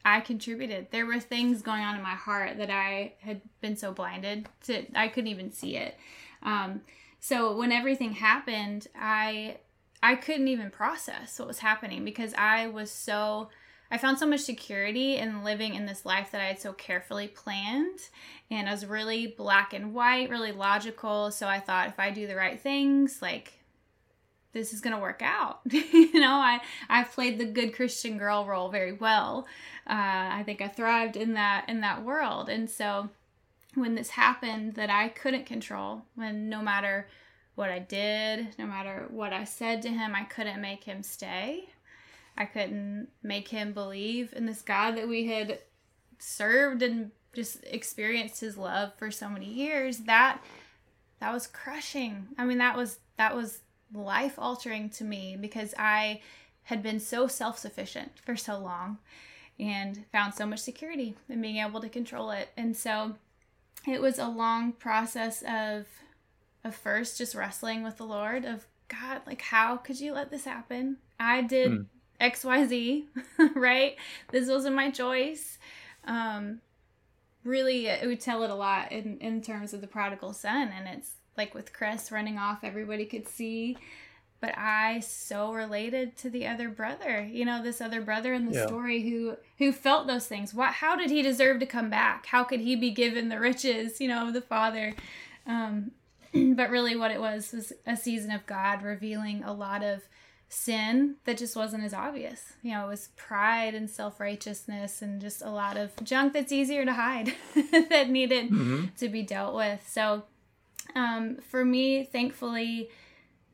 i 0.05 0.21
contributed. 0.21 0.89
There 0.91 1.07
were 1.07 1.21
things 1.21 1.63
going 1.63 1.83
on 1.83 1.97
in 1.97 2.03
my 2.03 2.15
heart 2.15 2.59
that 2.59 2.71
i 2.71 3.15
had 3.21 3.41
been 3.61 3.77
so 3.77 3.93
blinded 3.93 4.47
to 4.65 4.85
i 4.95 5.09
couldn't 5.09 5.29
even 5.29 5.51
see 5.53 5.77
it. 5.77 5.97
Um, 6.43 6.83
so 7.21 7.57
when 7.57 7.73
everything 7.73 8.13
happened 8.13 8.87
i 8.95 9.57
i 10.03 10.15
couldn't 10.15 10.49
even 10.49 10.71
process 10.71 11.39
what 11.39 11.49
was 11.49 11.61
happening 11.61 12.05
because 12.05 12.35
i 12.35 12.67
was 12.67 12.91
so 12.91 13.49
I 13.95 13.97
found 13.97 14.19
so 14.19 14.27
much 14.27 14.41
security 14.41 15.19
in 15.19 15.45
living 15.45 15.77
in 15.77 15.87
this 15.87 16.05
life 16.05 16.33
that 16.33 16.41
I 16.41 16.47
had 16.47 16.59
so 16.59 16.73
carefully 16.73 17.29
planned. 17.29 18.01
And 18.51 18.69
I 18.69 18.73
was 18.73 18.85
really 18.85 19.29
black 19.29 19.73
and 19.73 19.95
white, 19.95 20.31
really 20.31 20.51
logical. 20.51 21.31
So 21.31 21.47
I 21.47 21.61
thought 21.61 21.91
if 21.91 22.01
I 22.01 22.11
do 22.11 22.27
the 22.27 22.35
right 22.35 22.61
things, 22.61 23.23
like 23.23 23.53
this 24.53 24.73
is 24.73 24.81
going 24.81 24.97
to 24.97 25.01
work 25.01 25.23
out. 25.23 25.61
you 25.71 26.19
know, 26.19 26.33
I 26.33 26.61
I've 26.89 27.13
played 27.13 27.39
the 27.39 27.45
good 27.45 27.73
Christian 27.73 28.19
girl 28.19 28.45
role 28.45 28.69
very 28.69 28.95
well. 28.95 29.47
Uh, 29.87 29.93
I 30.33 30.43
think 30.45 30.61
I 30.61 30.67
thrived 30.67 31.15
in 31.15 31.35
that 31.35 31.69
in 31.69 31.81
that 31.83 32.03
world. 32.03 32.49
And 32.49 32.69
so 32.69 33.11
when 33.77 33.95
this 33.95 34.11
happened 34.11 34.75
that 34.75 34.91
I 34.91 35.07
couldn't 35.11 35.47
control, 35.47 36.03
when 36.17 36.49
no 36.49 36.63
matter 36.63 37.07
what 37.55 37.71
I 37.71 37.79
did, 37.79 38.59
no 38.59 38.67
matter 38.67 39.07
what 39.11 39.33
I 39.33 39.45
said 39.45 39.83
to 39.83 39.89
him, 39.89 40.17
I 40.17 40.25
couldn't 40.25 40.61
make 40.61 40.83
him 40.83 41.05
stay. 41.05 41.69
I 42.37 42.47
couldn't 42.47 43.09
make 43.23 43.49
him 43.49 43.73
believe 43.73 44.33
in 44.35 44.47
this 44.47 44.63
God 44.63 44.97
that 44.97 45.09
we 45.09 45.27
had 45.27 45.61
served 46.19 46.83
and 46.83 47.11
just 47.33 47.59
experienced 47.65 48.41
his 48.41 48.57
love 48.57 48.93
for 48.97 49.11
so 49.11 49.29
many 49.29 49.47
years. 49.47 49.99
That 49.99 50.41
that 51.21 51.33
was 51.33 51.47
crushing. 51.47 52.29
I 52.37 52.45
mean, 52.45 52.59
that 52.59 52.77
was 52.77 52.99
that 53.17 53.37
was 53.37 53.61
life 53.93 54.35
altering 54.39 54.91
to 54.91 55.05
me 55.05 55.37
because 55.41 55.75
I 55.79 56.21
had 56.65 56.83
been 56.83 56.99
so 56.99 57.27
self-sufficient 57.27 58.19
for 58.19 58.37
so 58.37 58.59
long 58.59 58.99
and 59.61 60.05
found 60.11 60.35
so 60.35 60.47
much 60.47 60.61
security 60.61 61.15
in 61.29 61.41
being 61.41 61.59
able 61.59 61.81
to 61.81 61.89
control 61.89 62.31
it. 62.31 62.49
And 62.57 62.77
so 62.77 63.15
it 63.87 64.01
was 64.01 64.19
a 64.19 64.27
long 64.27 64.73
process 64.73 65.43
of 65.43 65.87
of 66.65 66.75
first 66.75 67.19
just 67.19 67.35
wrestling 67.35 67.85
with 67.85 67.99
the 67.99 68.07
Lord 68.07 68.45
of 68.45 68.67
God, 68.89 69.21
like 69.27 69.43
how 69.43 69.77
could 69.77 70.01
you 70.01 70.13
let 70.13 70.31
this 70.31 70.45
happen? 70.45 70.97
I 71.21 71.43
did 71.43 71.71
mm 71.71 71.87
XYZ, 72.33 73.05
right? 73.55 73.97
This 74.31 74.49
wasn't 74.49 74.77
my 74.77 74.91
choice. 74.91 75.59
Um, 76.07 76.61
really, 77.45 77.87
it 77.87 78.07
would 78.07 78.21
tell 78.21 78.43
it 78.43 78.51
a 78.51 78.55
lot 78.55 78.91
in, 78.93 79.19
in 79.19 79.43
terms 79.43 79.73
of 79.73 79.81
the 79.81 79.87
prodigal 79.87 80.33
son. 80.33 80.73
And 80.75 80.89
it's 80.89 81.13
like 81.37 81.55
with 81.55 81.73
Chris 81.73 82.11
running 82.11 82.39
off, 82.39 82.61
everybody 82.63 83.05
could 83.05 83.29
see. 83.29 83.77
But 84.41 84.59
I 84.59 85.01
so 85.01 85.55
related 85.55 86.19
to 86.19 86.29
the 86.29 86.47
other 86.47 86.69
brother, 86.69 87.23
you 87.23 87.47
know, 87.47 87.63
this 87.63 87.81
other 87.81 88.03
brother 88.03 88.35
in 88.35 88.45
the 88.45 88.53
yeah. 88.53 88.67
story 88.67 89.03
who 89.03 89.37
who 89.57 89.73
felt 89.73 90.07
those 90.07 90.27
things. 90.27 90.53
What? 90.53 90.75
How 90.75 90.97
did 90.97 91.11
he 91.11 91.23
deserve 91.23 91.61
to 91.61 91.67
come 91.67 91.89
back? 91.89 92.27
How 92.27 92.45
could 92.45 92.61
he 92.61 92.77
be 92.77 92.91
given 92.91 93.31
the 93.31 93.41
riches, 93.41 94.03
you 94.03 94.09
know, 94.09 94.29
of 94.29 94.35
the 94.35 94.43
father? 94.43 94.95
Um, 95.47 95.93
but 96.35 96.69
really, 96.69 96.95
what 96.95 97.11
it 97.11 97.21
was 97.21 97.53
was 97.53 97.73
a 97.87 97.97
season 97.97 98.33
of 98.33 98.45
God 98.45 98.83
revealing 98.83 99.43
a 99.43 99.53
lot 99.53 99.83
of 99.83 100.03
sin 100.49 101.17
that 101.25 101.39
just 101.39 101.57
wasn't 101.57 101.85
as 101.85 101.95
obvious. 101.95 102.53
You 102.63 102.73
know, 102.73 102.87
it 102.87 102.89
was 102.89 103.09
pride 103.17 103.75
and 103.75 103.89
self 103.89 104.21
righteousness 104.21 105.03
and 105.03 105.21
just 105.21 105.43
a 105.43 105.51
lot 105.51 105.77
of 105.77 105.93
junk 106.05 106.33
that's 106.33 106.53
easier 106.53 106.85
to 106.85 106.93
hide 106.93 107.35
that 107.91 108.11
needed 108.11 108.47
mm-hmm. 108.47 108.87
to 108.99 109.09
be 109.09 109.23
dealt 109.23 109.55
with. 109.55 109.87
So, 109.89 110.25
um, 110.95 111.39
for 111.51 111.65
me, 111.65 112.05
thankfully, 112.05 112.91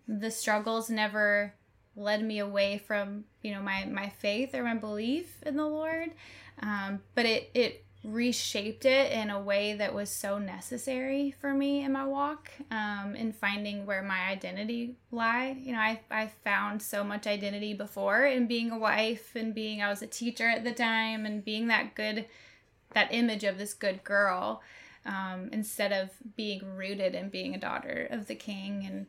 the 0.06 0.30
struggles 0.30 0.90
never 0.90 1.54
led 1.96 2.22
me 2.22 2.38
away 2.38 2.78
from 2.78 3.24
you 3.42 3.52
know 3.52 3.60
my 3.60 3.84
my 3.84 4.08
faith 4.08 4.54
or 4.54 4.62
my 4.62 4.74
belief 4.74 5.42
in 5.44 5.56
the 5.56 5.66
Lord. 5.66 6.10
Um, 6.62 7.00
but 7.14 7.26
it 7.26 7.50
it 7.54 7.84
reshaped 8.02 8.86
it 8.86 9.12
in 9.12 9.28
a 9.28 9.40
way 9.40 9.74
that 9.74 9.94
was 9.94 10.08
so 10.08 10.38
necessary 10.38 11.34
for 11.38 11.52
me 11.52 11.84
in 11.84 11.92
my 11.92 12.04
walk 12.04 12.50
um, 12.70 13.14
in 13.14 13.32
finding 13.32 13.84
where 13.84 14.02
my 14.02 14.28
identity 14.28 14.96
lied. 15.10 15.58
You 15.58 15.72
know, 15.72 15.80
I, 15.80 16.00
I 16.10 16.30
found 16.42 16.80
so 16.80 17.04
much 17.04 17.26
identity 17.26 17.74
before 17.74 18.24
in 18.24 18.46
being 18.46 18.70
a 18.70 18.78
wife 18.78 19.36
and 19.36 19.54
being, 19.54 19.82
I 19.82 19.90
was 19.90 20.00
a 20.00 20.06
teacher 20.06 20.48
at 20.48 20.64
the 20.64 20.72
time 20.72 21.26
and 21.26 21.44
being 21.44 21.66
that 21.66 21.94
good, 21.94 22.24
that 22.94 23.12
image 23.12 23.44
of 23.44 23.58
this 23.58 23.74
good 23.74 24.02
girl 24.02 24.62
um, 25.04 25.50
instead 25.52 25.92
of 25.92 26.10
being 26.36 26.76
rooted 26.76 27.14
in 27.14 27.28
being 27.28 27.54
a 27.54 27.60
daughter 27.60 28.08
of 28.10 28.26
the 28.26 28.34
king 28.34 28.86
and 28.86 29.06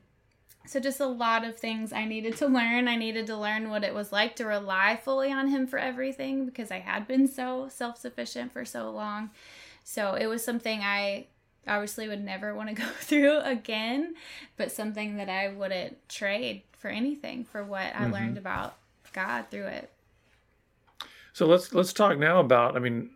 so 0.65 0.79
just 0.79 0.99
a 0.99 1.05
lot 1.05 1.43
of 1.43 1.57
things 1.57 1.91
I 1.91 2.05
needed 2.05 2.37
to 2.37 2.47
learn. 2.47 2.87
I 2.87 2.95
needed 2.95 3.27
to 3.27 3.37
learn 3.37 3.69
what 3.69 3.83
it 3.83 3.93
was 3.93 4.11
like 4.11 4.35
to 4.37 4.45
rely 4.45 4.99
fully 5.03 5.31
on 5.31 5.47
him 5.47 5.67
for 5.67 5.79
everything 5.79 6.45
because 6.45 6.71
I 6.71 6.79
had 6.79 7.07
been 7.07 7.27
so 7.27 7.67
self-sufficient 7.69 8.53
for 8.53 8.63
so 8.63 8.89
long. 8.91 9.31
So 9.83 10.13
it 10.13 10.27
was 10.27 10.43
something 10.43 10.81
I 10.81 11.27
obviously 11.67 12.07
would 12.07 12.23
never 12.23 12.53
want 12.53 12.69
to 12.69 12.75
go 12.81 12.87
through 12.99 13.39
again, 13.39 14.15
but 14.57 14.71
something 14.71 15.17
that 15.17 15.29
I 15.29 15.49
wouldn't 15.49 16.07
trade 16.09 16.63
for 16.77 16.89
anything 16.89 17.43
for 17.43 17.63
what 17.63 17.95
I 17.95 18.03
mm-hmm. 18.03 18.13
learned 18.13 18.37
about 18.37 18.75
God 19.13 19.45
through 19.49 19.67
it. 19.67 19.91
So 21.33 21.45
let's 21.45 21.73
let's 21.73 21.93
talk 21.93 22.17
now 22.17 22.39
about 22.39 22.75
I 22.75 22.79
mean 22.79 23.11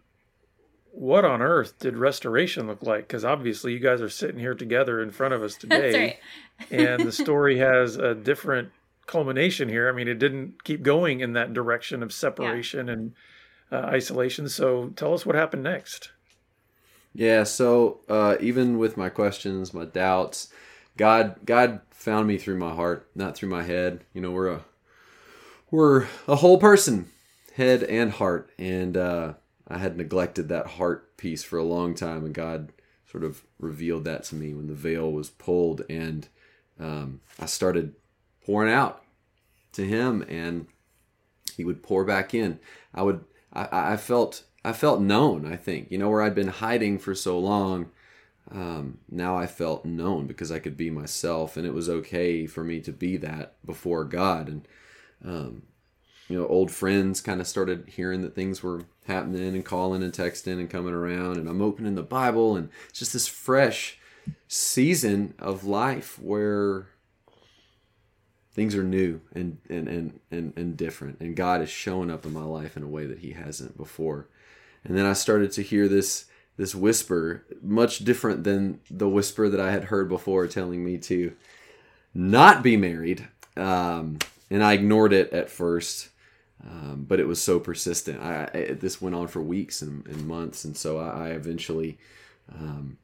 what 0.95 1.25
on 1.25 1.41
earth 1.41 1.77
did 1.79 1.97
restoration 1.97 2.67
look 2.67 2.81
like? 2.81 3.07
Because 3.07 3.25
obviously, 3.25 3.73
you 3.73 3.79
guys 3.79 4.01
are 4.01 4.09
sitting 4.09 4.39
here 4.39 4.55
together 4.55 5.01
in 5.01 5.11
front 5.11 5.33
of 5.33 5.43
us 5.43 5.55
today, 5.59 6.19
right. 6.59 6.71
and 6.71 7.03
the 7.03 7.11
story 7.23 7.57
has 7.57 7.97
a 7.97 8.15
different 8.15 8.71
culmination 9.05 9.69
here. 9.69 9.89
I 9.89 9.91
mean, 9.91 10.07
it 10.07 10.19
didn't 10.19 10.63
keep 10.63 10.81
going 10.81 11.19
in 11.19 11.33
that 11.33 11.53
direction 11.53 12.01
of 12.01 12.13
separation 12.13 12.87
yeah. 12.87 12.93
and 12.93 13.13
uh, 13.71 13.87
isolation. 13.87 14.47
So, 14.47 14.93
tell 14.95 15.13
us 15.13 15.25
what 15.25 15.35
happened 15.35 15.63
next. 15.63 16.11
Yeah. 17.13 17.43
So, 17.43 17.99
uh, 18.09 18.37
even 18.39 18.77
with 18.77 18.97
my 18.97 19.09
questions, 19.09 19.73
my 19.73 19.85
doubts, 19.85 20.49
God, 20.97 21.35
God 21.45 21.81
found 21.91 22.27
me 22.27 22.37
through 22.37 22.57
my 22.57 22.73
heart, 22.73 23.09
not 23.15 23.35
through 23.35 23.49
my 23.49 23.63
head. 23.63 24.05
You 24.13 24.21
know, 24.21 24.31
we're 24.31 24.49
a 24.49 24.65
we're 25.71 26.07
a 26.27 26.37
whole 26.37 26.57
person, 26.57 27.11
head 27.55 27.83
and 27.83 28.11
heart, 28.11 28.49
and. 28.57 28.95
uh 28.95 29.33
I 29.67 29.79
had 29.79 29.97
neglected 29.97 30.49
that 30.49 30.67
heart 30.67 31.17
piece 31.17 31.43
for 31.43 31.57
a 31.57 31.63
long 31.63 31.95
time, 31.95 32.23
and 32.25 32.33
God 32.33 32.71
sort 33.09 33.23
of 33.23 33.43
revealed 33.59 34.03
that 34.05 34.23
to 34.25 34.35
me 34.35 34.53
when 34.53 34.67
the 34.67 34.73
veil 34.73 35.11
was 35.11 35.29
pulled, 35.29 35.83
and 35.89 36.27
um, 36.79 37.21
I 37.39 37.45
started 37.45 37.95
pouring 38.45 38.71
out 38.71 39.03
to 39.73 39.85
Him, 39.85 40.23
and 40.27 40.67
He 41.55 41.63
would 41.63 41.81
pour 41.81 42.05
back 42.05 42.33
in. 42.33 42.59
I 42.93 43.01
would, 43.01 43.25
I, 43.53 43.93
I 43.93 43.97
felt, 43.97 44.43
I 44.63 44.73
felt 44.73 45.01
known. 45.01 45.51
I 45.51 45.55
think 45.55 45.89
you 45.89 45.97
know 45.97 46.09
where 46.09 46.21
I'd 46.21 46.35
been 46.35 46.47
hiding 46.47 46.99
for 46.99 47.15
so 47.15 47.39
long. 47.39 47.91
Um, 48.51 48.99
now 49.09 49.35
I 49.35 49.47
felt 49.47 49.85
known 49.85 50.27
because 50.27 50.51
I 50.51 50.59
could 50.59 50.77
be 50.77 50.91
myself, 50.91 51.57
and 51.57 51.65
it 51.65 51.73
was 51.73 51.89
okay 51.89 52.45
for 52.45 52.63
me 52.63 52.79
to 52.81 52.91
be 52.91 53.17
that 53.17 53.55
before 53.65 54.03
God, 54.03 54.47
and 54.47 54.67
um, 55.23 55.63
you 56.27 56.39
know, 56.39 56.47
old 56.47 56.71
friends 56.71 57.21
kind 57.21 57.39
of 57.39 57.47
started 57.47 57.85
hearing 57.87 58.21
that 58.23 58.33
things 58.33 58.63
were 58.63 58.81
happening 59.05 59.53
and 59.53 59.65
calling 59.65 60.01
and 60.01 60.13
texting 60.13 60.59
and 60.59 60.69
coming 60.69 60.93
around. 60.93 61.37
And 61.37 61.47
I'm 61.47 61.61
opening 61.61 61.95
the 61.95 62.03
Bible, 62.03 62.55
and 62.55 62.69
it's 62.89 62.99
just 62.99 63.13
this 63.13 63.27
fresh 63.27 63.99
season 64.47 65.35
of 65.37 65.65
life 65.65 66.17
where 66.19 66.87
things 68.53 68.73
are 68.73 68.83
new 68.83 69.21
and, 69.33 69.59
and, 69.69 69.87
and, 69.87 70.19
and, 70.31 70.53
and 70.55 70.77
different. 70.77 71.19
And 71.19 71.35
God 71.35 71.61
is 71.61 71.69
showing 71.69 72.09
up 72.09 72.25
in 72.25 72.33
my 72.33 72.43
life 72.43 72.75
in 72.75 72.83
a 72.83 72.87
way 72.87 73.05
that 73.05 73.19
He 73.19 73.31
hasn't 73.31 73.77
before. 73.77 74.27
And 74.83 74.97
then 74.97 75.05
I 75.05 75.13
started 75.13 75.51
to 75.53 75.61
hear 75.61 75.87
this 75.87 76.25
this 76.57 76.73
whisper, 76.73 77.45
much 77.61 77.99
different 77.99 78.45
than 78.45 78.79
the 78.89 79.09
whisper 79.09 79.49
that 79.49 79.59
I 79.59 79.71
had 79.71 79.85
heard 79.85 80.07
before, 80.07 80.47
telling 80.47 80.85
me 80.85 80.97
to 80.99 81.33
not 82.13 82.63
be 82.63 82.77
married. 82.77 83.27
Um, 83.57 84.19
and 84.49 84.63
I 84.63 84.71
ignored 84.71 85.11
it 85.11 85.33
at 85.33 85.49
first 85.49 86.09
um, 86.65 87.05
but 87.07 87.19
it 87.19 87.27
was 87.27 87.41
so 87.41 87.59
persistent. 87.59 88.21
I, 88.21 88.49
I, 88.53 88.73
this 88.73 89.01
went 89.01 89.15
on 89.15 89.27
for 89.27 89.41
weeks 89.41 89.81
and, 89.81 90.05
and 90.07 90.27
months, 90.27 90.65
and 90.65 90.75
so 90.75 90.97
I, 90.97 91.27
I 91.27 91.29
eventually, 91.29 91.97
um, 92.53 92.97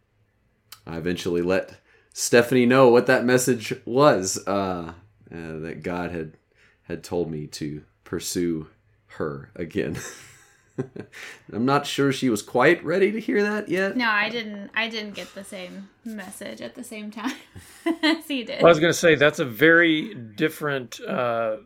I 0.87 0.97
eventually 0.97 1.41
let 1.41 1.79
Stephanie 2.13 2.65
know 2.65 2.89
what 2.89 3.07
that 3.07 3.23
message 3.23 3.73
was. 3.85 4.45
Uh, 4.47 4.93
uh, 5.33 5.59
that 5.59 5.81
God 5.81 6.11
had 6.11 6.33
had 6.83 7.03
told 7.05 7.31
me 7.31 7.47
to 7.47 7.83
pursue 8.03 8.67
her 9.07 9.49
again. 9.55 9.97
I'm 11.53 11.65
not 11.65 11.87
sure 11.87 12.11
she 12.11 12.29
was 12.29 12.41
quite 12.41 12.83
ready 12.83 13.13
to 13.13 13.19
hear 13.19 13.41
that 13.43 13.69
yet. 13.69 13.95
No, 13.95 14.09
I 14.09 14.29
didn't. 14.29 14.71
I 14.75 14.89
didn't 14.89 15.13
get 15.13 15.33
the 15.33 15.45
same 15.45 15.89
message 16.03 16.59
at 16.59 16.75
the 16.75 16.83
same 16.83 17.11
time 17.11 17.35
as 18.03 18.27
he 18.27 18.43
did. 18.43 18.61
Well, 18.61 18.67
I 18.67 18.71
was 18.71 18.79
going 18.79 18.91
to 18.91 18.97
say 18.97 19.15
that's 19.15 19.39
a 19.39 19.45
very 19.45 20.13
different 20.13 20.99
uh, 20.99 21.57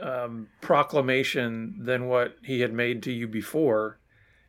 um, 0.00 0.48
proclamation 0.60 1.76
than 1.78 2.08
what 2.08 2.36
he 2.42 2.60
had 2.60 2.72
made 2.72 3.02
to 3.04 3.12
you 3.12 3.26
before, 3.26 3.98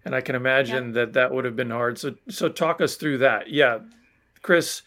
and 0.06 0.16
I 0.16 0.22
can 0.22 0.36
imagine 0.36 0.88
yep. 0.88 0.94
that 0.94 1.14
that 1.14 1.32
would 1.32 1.46
have 1.46 1.56
been 1.56 1.72
hard. 1.72 1.98
So, 1.98 2.16
so 2.30 2.50
talk 2.50 2.82
us 2.82 2.96
through 2.96 3.20
that. 3.20 3.50
Yeah, 3.50 3.80
Chris, 4.42 4.82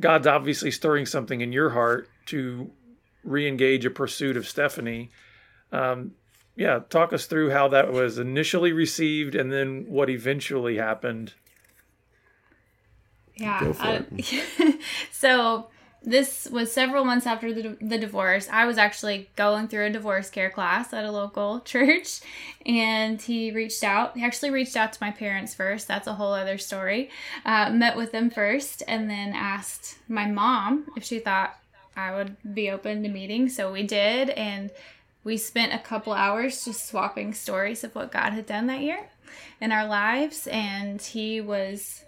God's 0.00 0.26
obviously 0.26 0.70
stirring 0.70 1.06
something 1.06 1.40
in 1.40 1.52
your 1.52 1.70
heart 1.70 2.08
to 2.26 2.70
re-engage 3.24 3.84
a 3.84 3.90
pursuit 3.90 4.36
of 4.36 4.46
Stephanie. 4.46 5.10
Um, 5.72 6.12
yeah, 6.56 6.80
talk 6.90 7.12
us 7.12 7.26
through 7.26 7.50
how 7.50 7.68
that 7.68 7.92
was 7.92 8.18
initially 8.18 8.72
received, 8.72 9.34
and 9.34 9.52
then 9.52 9.86
what 9.88 10.10
eventually 10.10 10.76
happened. 10.76 11.34
Yeah. 13.36 13.72
Uh, 13.78 14.02
so 15.12 15.68
this 16.02 16.48
was 16.50 16.72
several 16.72 17.04
months 17.04 17.26
after 17.26 17.52
the, 17.52 17.76
the 17.80 17.98
divorce. 17.98 18.48
I 18.50 18.66
was 18.66 18.78
actually 18.78 19.30
going 19.36 19.68
through 19.68 19.86
a 19.86 19.90
divorce 19.90 20.30
care 20.30 20.50
class 20.50 20.92
at 20.92 21.04
a 21.04 21.10
local 21.10 21.60
church, 21.64 22.20
and 22.64 23.20
he 23.20 23.50
reached 23.50 23.82
out. 23.82 24.16
He 24.16 24.24
actually 24.24 24.50
reached 24.50 24.76
out 24.76 24.92
to 24.92 24.98
my 25.00 25.10
parents 25.10 25.54
first. 25.54 25.88
That's 25.88 26.06
a 26.06 26.14
whole 26.14 26.32
other 26.32 26.58
story. 26.58 27.10
Uh, 27.44 27.70
met 27.70 27.96
with 27.96 28.12
them 28.12 28.30
first, 28.30 28.82
and 28.86 29.10
then 29.10 29.32
asked 29.34 29.98
my 30.08 30.26
mom 30.26 30.86
if 30.96 31.04
she 31.04 31.18
thought 31.18 31.58
I 31.96 32.14
would 32.14 32.36
be 32.54 32.70
open 32.70 33.02
to 33.02 33.08
meeting. 33.08 33.48
So 33.48 33.72
we 33.72 33.82
did, 33.82 34.30
and 34.30 34.70
we 35.24 35.36
spent 35.36 35.74
a 35.74 35.78
couple 35.78 36.12
hours 36.12 36.64
just 36.64 36.86
swapping 36.88 37.34
stories 37.34 37.82
of 37.82 37.94
what 37.94 38.12
God 38.12 38.32
had 38.32 38.46
done 38.46 38.68
that 38.68 38.80
year 38.80 39.08
in 39.60 39.72
our 39.72 39.86
lives, 39.86 40.46
and 40.46 41.02
he 41.02 41.40
was 41.40 42.04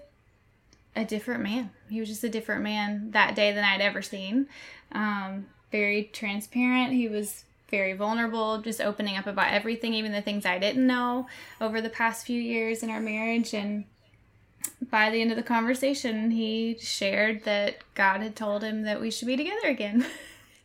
a 0.96 1.04
different 1.04 1.42
man. 1.42 1.70
He 1.88 2.00
was 2.00 2.08
just 2.08 2.24
a 2.24 2.28
different 2.28 2.62
man 2.62 3.10
that 3.12 3.34
day 3.34 3.52
than 3.52 3.64
I'd 3.64 3.80
ever 3.80 4.02
seen. 4.02 4.48
Um, 4.92 5.46
very 5.70 6.10
transparent. 6.12 6.92
He 6.92 7.08
was 7.08 7.44
very 7.70 7.92
vulnerable, 7.92 8.58
just 8.58 8.80
opening 8.80 9.16
up 9.16 9.26
about 9.26 9.52
everything, 9.52 9.94
even 9.94 10.12
the 10.12 10.22
things 10.22 10.44
I 10.44 10.58
didn't 10.58 10.86
know 10.86 11.28
over 11.60 11.80
the 11.80 11.88
past 11.88 12.26
few 12.26 12.40
years 12.40 12.82
in 12.82 12.90
our 12.90 13.00
marriage. 13.00 13.54
And 13.54 13.84
by 14.90 15.10
the 15.10 15.20
end 15.20 15.30
of 15.30 15.36
the 15.36 15.42
conversation, 15.42 16.32
he 16.32 16.76
shared 16.80 17.44
that 17.44 17.78
God 17.94 18.20
had 18.20 18.34
told 18.34 18.64
him 18.64 18.82
that 18.82 19.00
we 19.00 19.10
should 19.10 19.26
be 19.26 19.36
together 19.36 19.68
again. 19.68 20.04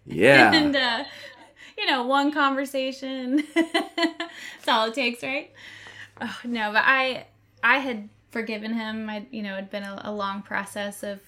Yeah. 0.06 0.52
and, 0.54 0.76
uh, 0.76 1.04
you 1.78 1.86
know, 1.86 2.04
one 2.04 2.32
conversation. 2.32 3.44
That's 3.54 4.68
all 4.68 4.88
it 4.88 4.96
takes, 4.96 5.22
right? 5.22 5.52
Oh, 6.20 6.40
no, 6.44 6.72
but 6.72 6.84
I, 6.86 7.28
I 7.64 7.80
had 7.80 8.10
forgiven 8.36 8.74
him. 8.74 9.10
I, 9.10 9.26
you 9.32 9.42
know, 9.42 9.54
it'd 9.54 9.72
been 9.72 9.84
a, 9.84 10.02
a 10.04 10.12
long 10.12 10.42
process 10.42 11.04
of 11.04 11.22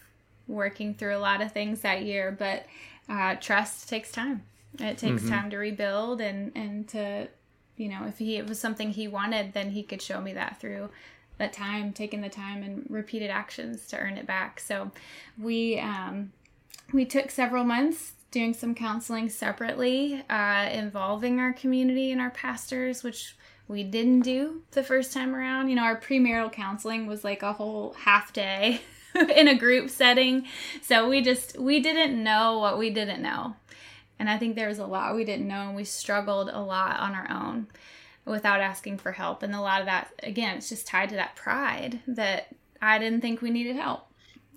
working 0.46 0.94
through 0.94 1.16
a 1.16 1.20
lot 1.20 1.42
of 1.42 1.54
things 1.54 1.80
that 1.80 2.04
year, 2.04 2.36
but 2.38 2.66
uh, 3.08 3.36
trust 3.36 3.88
takes 3.88 4.12
time. 4.12 4.44
It 4.78 4.98
takes 4.98 5.22
mm-hmm. 5.22 5.30
time 5.30 5.50
to 5.52 5.58
rebuild 5.58 6.20
and 6.20 6.52
and 6.54 6.86
to 6.90 7.30
you 7.78 7.88
know 7.88 8.04
if 8.08 8.18
he 8.18 8.36
it 8.36 8.46
was 8.46 8.60
something 8.60 8.92
he 8.92 9.08
wanted, 9.08 9.54
then 9.54 9.70
he 9.70 9.84
could 9.84 10.02
show 10.02 10.20
me 10.20 10.34
that 10.34 10.60
through 10.60 10.90
that 11.38 11.54
time, 11.54 11.94
taking 11.94 12.20
the 12.20 12.28
time 12.28 12.62
and 12.62 12.86
repeated 12.90 13.30
actions 13.30 13.88
to 13.88 13.98
earn 13.98 14.18
it 14.18 14.28
back. 14.28 14.60
So 14.60 14.92
we 15.42 15.80
um, 15.80 16.34
we 16.92 17.06
took 17.06 17.32
several 17.32 17.64
months 17.64 18.12
doing 18.32 18.54
some 18.54 18.76
counseling 18.76 19.30
separately, 19.30 20.26
uh, 20.30 20.70
involving 20.74 21.40
our 21.40 21.54
community 21.54 22.12
and 22.12 22.20
our 22.20 22.32
pastors, 22.32 23.02
which 23.02 23.38
we 23.68 23.84
didn't 23.84 24.22
do 24.22 24.62
the 24.72 24.84
first 24.84 25.14
time 25.14 25.36
around. 25.36 25.70
You 25.70 25.76
know, 25.76 25.84
our 25.84 26.00
premarital 26.00 26.52
counseling 26.52 27.06
was 27.06 27.24
like 27.24 27.44
a 27.44 27.54
whole 27.54 27.94
half 27.94 28.34
day 28.34 28.82
in 29.16 29.48
a 29.48 29.58
group 29.58 29.90
setting. 29.90 30.46
So 30.82 31.10
we 31.10 31.22
just 31.22 31.58
we 31.58 31.80
didn't 31.80 32.22
know 32.22 32.60
what 32.60 32.78
we 32.78 32.90
didn't 32.90 33.22
know. 33.22 33.56
And 34.20 34.30
I 34.30 34.38
think 34.38 34.56
there 34.56 34.70
was 34.70 34.80
a 34.80 34.88
lot 34.88 35.16
we 35.16 35.26
didn't 35.26 35.48
know 35.48 35.68
and 35.68 35.76
we 35.76 35.84
struggled 35.84 36.50
a 36.50 36.60
lot 36.60 37.00
on 37.00 37.14
our 37.14 37.30
own 37.30 37.68
without 38.26 38.62
asking 38.62 38.98
for 38.98 39.12
help. 39.12 39.44
And 39.44 39.54
a 39.54 39.62
lot 39.62 39.82
of 39.82 39.86
that 39.88 40.14
again, 40.24 40.58
it's 40.58 40.70
just 40.70 40.88
tied 40.88 41.10
to 41.10 41.16
that 41.16 41.36
pride 41.36 42.00
that 42.08 42.48
I 42.82 43.00
didn't 43.00 43.22
think 43.22 43.42
we 43.42 43.50
needed 43.50 43.76
help. 43.76 44.08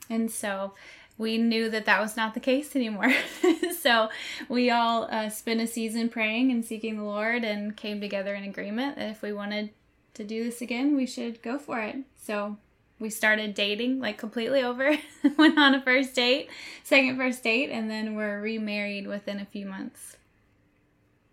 And 0.09 0.31
so 0.31 0.75
we 1.20 1.37
knew 1.37 1.68
that 1.68 1.85
that 1.85 2.00
was 2.00 2.16
not 2.16 2.33
the 2.33 2.40
case 2.40 2.74
anymore. 2.74 3.12
so 3.78 4.09
we 4.48 4.70
all 4.70 5.06
uh, 5.11 5.28
spent 5.28 5.61
a 5.61 5.66
season 5.66 6.09
praying 6.09 6.50
and 6.50 6.64
seeking 6.64 6.96
the 6.96 7.04
Lord 7.04 7.44
and 7.44 7.76
came 7.76 8.00
together 8.00 8.35
in 8.35 8.42
agreement 8.42 8.96
that 8.96 9.11
if 9.11 9.20
we 9.20 9.30
wanted 9.30 9.68
to 10.14 10.24
do 10.24 10.42
this 10.42 10.62
again, 10.62 10.96
we 10.96 11.04
should 11.06 11.42
go 11.42 11.59
for 11.59 11.78
it. 11.80 11.96
So 12.16 12.56
we 12.98 13.11
started 13.11 13.52
dating 13.52 14.00
like 14.00 14.16
completely 14.16 14.62
over, 14.62 14.96
went 15.37 15.59
on 15.59 15.74
a 15.74 15.83
first 15.83 16.14
date, 16.14 16.48
second 16.83 17.18
first 17.18 17.44
date, 17.44 17.68
and 17.68 17.90
then 17.90 18.16
we're 18.16 18.40
remarried 18.40 19.06
within 19.06 19.40
a 19.40 19.44
few 19.44 19.66
months. 19.66 20.16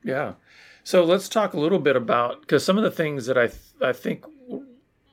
Yeah. 0.03 0.33
So 0.83 1.05
let's 1.05 1.29
talk 1.29 1.53
a 1.53 1.59
little 1.59 1.79
bit 1.79 1.95
about 1.95 2.41
because 2.41 2.65
some 2.65 2.77
of 2.77 2.83
the 2.83 2.91
things 2.91 3.25
that 3.27 3.37
I 3.37 3.47
th- 3.47 3.59
I 3.81 3.93
think 3.93 4.25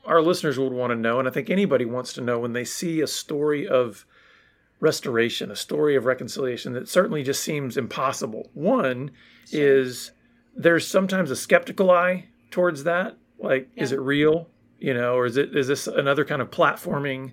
our 0.04 0.20
listeners 0.20 0.58
would 0.58 0.72
want 0.72 0.90
to 0.90 0.96
know, 0.96 1.20
and 1.20 1.28
I 1.28 1.30
think 1.30 1.48
anybody 1.48 1.84
wants 1.84 2.12
to 2.14 2.20
know 2.20 2.40
when 2.40 2.54
they 2.54 2.64
see 2.64 3.00
a 3.00 3.06
story 3.06 3.68
of 3.68 4.04
restoration, 4.84 5.50
a 5.50 5.56
story 5.56 5.96
of 5.96 6.04
reconciliation 6.04 6.74
that 6.74 6.88
certainly 6.88 7.22
just 7.22 7.42
seems 7.42 7.78
impossible. 7.78 8.50
One 8.52 9.10
is 9.50 10.12
there's 10.54 10.86
sometimes 10.86 11.30
a 11.30 11.36
skeptical 11.36 11.90
eye 11.90 12.26
towards 12.50 12.84
that. 12.84 13.16
Like, 13.38 13.70
yeah. 13.74 13.82
is 13.82 13.92
it 13.92 13.98
real? 13.98 14.48
You 14.78 14.92
know, 14.92 15.14
or 15.14 15.24
is 15.24 15.38
it 15.38 15.56
is 15.56 15.68
this 15.68 15.86
another 15.86 16.24
kind 16.24 16.42
of 16.42 16.50
platforming, 16.50 17.32